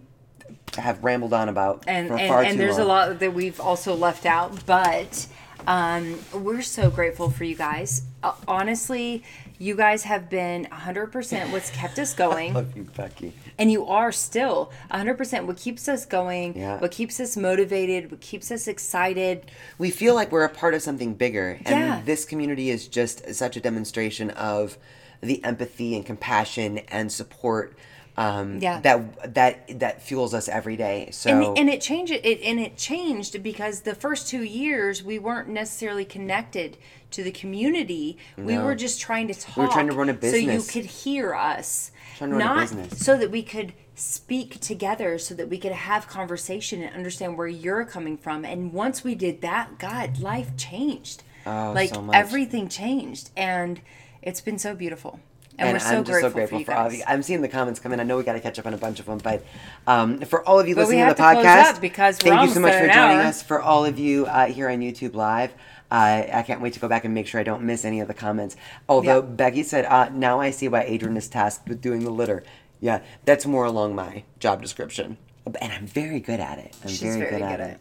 [0.76, 2.84] have rambled on about and and, and there's long.
[2.84, 5.26] a lot that we've also left out but
[5.66, 9.22] um, we're so grateful for you guys uh, honestly
[9.62, 13.32] you guys have been 100% what's kept us going Love you, Becky.
[13.58, 16.78] and you are still 100% what keeps us going Yeah.
[16.80, 20.82] what keeps us motivated what keeps us excited We feel like we're a part of
[20.82, 22.02] something bigger, and Yeah.
[22.04, 24.76] this community is just such a demonstration of
[25.20, 27.76] the empathy and compassion and support
[28.16, 28.80] um, Yeah.
[28.80, 31.08] that that that fuels us every day.
[31.12, 35.18] So and, and it changed it and it changed because the first two years we
[35.18, 36.76] weren't necessarily connected
[37.12, 40.14] to the community we were just trying to talk We were trying to run a
[40.14, 43.04] business so you could hear us Trying to run a not business.
[43.04, 47.46] so that we could speak together so that we could have conversation and understand where
[47.46, 52.16] you're coming from and once we did that god life changed Oh, like so much.
[52.16, 53.80] everything changed and
[54.22, 55.20] it's been so beautiful
[55.66, 57.02] and, we're so I'm just so grateful for for, all of you.
[57.06, 58.00] I'm seeing the comments come in.
[58.00, 59.44] I know we got to catch up on a bunch of them, but
[59.86, 62.74] um, for all of you But listening to the podcast, because thank you so much
[62.74, 63.22] for joining hour.
[63.22, 63.42] us.
[63.42, 65.52] For all of you uh, here on YouTube Live,
[65.90, 68.08] uh, I can't wait to go back and make sure I don't miss any of
[68.08, 68.56] the comments.
[68.88, 69.26] Although Yeah.
[69.26, 72.42] Becky said, uh, "Now I see why Adrian is tasked with doing the litter."
[72.80, 75.18] Yeah, that's more along my job description,
[75.60, 76.74] and I'm very good at it.
[76.82, 77.72] I'm She's very, very good, good at, at it.
[77.74, 77.80] it.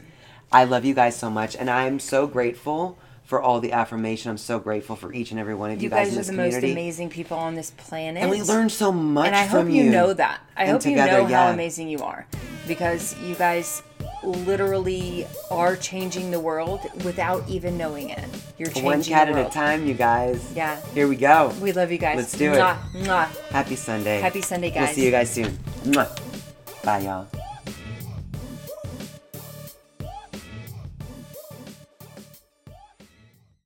[0.52, 2.98] I love you guys so much, and I'm so grateful.
[3.32, 6.10] For all the affirmation, I'm so grateful for each and every one of you, guys.
[6.12, 6.68] you guys, guys in are this the community.
[6.68, 9.90] most amazing people on this planet And we learned so much and I hope you
[9.90, 10.42] know that.
[10.58, 12.28] I And hope together, you know how amazing you are
[12.68, 13.84] because you guys
[14.22, 18.26] literally are changing the world without even knowing it.
[18.58, 20.52] You're changing One cat at a time, you guys.
[20.54, 20.82] Yeah.
[20.94, 21.54] Here we go.
[21.62, 22.18] We love you guys.
[22.18, 22.58] Let's do it.
[22.58, 23.50] Mwah, mwah.
[23.50, 24.20] Happy Sunday.
[24.20, 24.88] Happy Sunday, guys.
[24.88, 25.58] We'll see you guys soon.
[25.86, 26.84] Mwah.
[26.84, 27.41] Bye, y'all.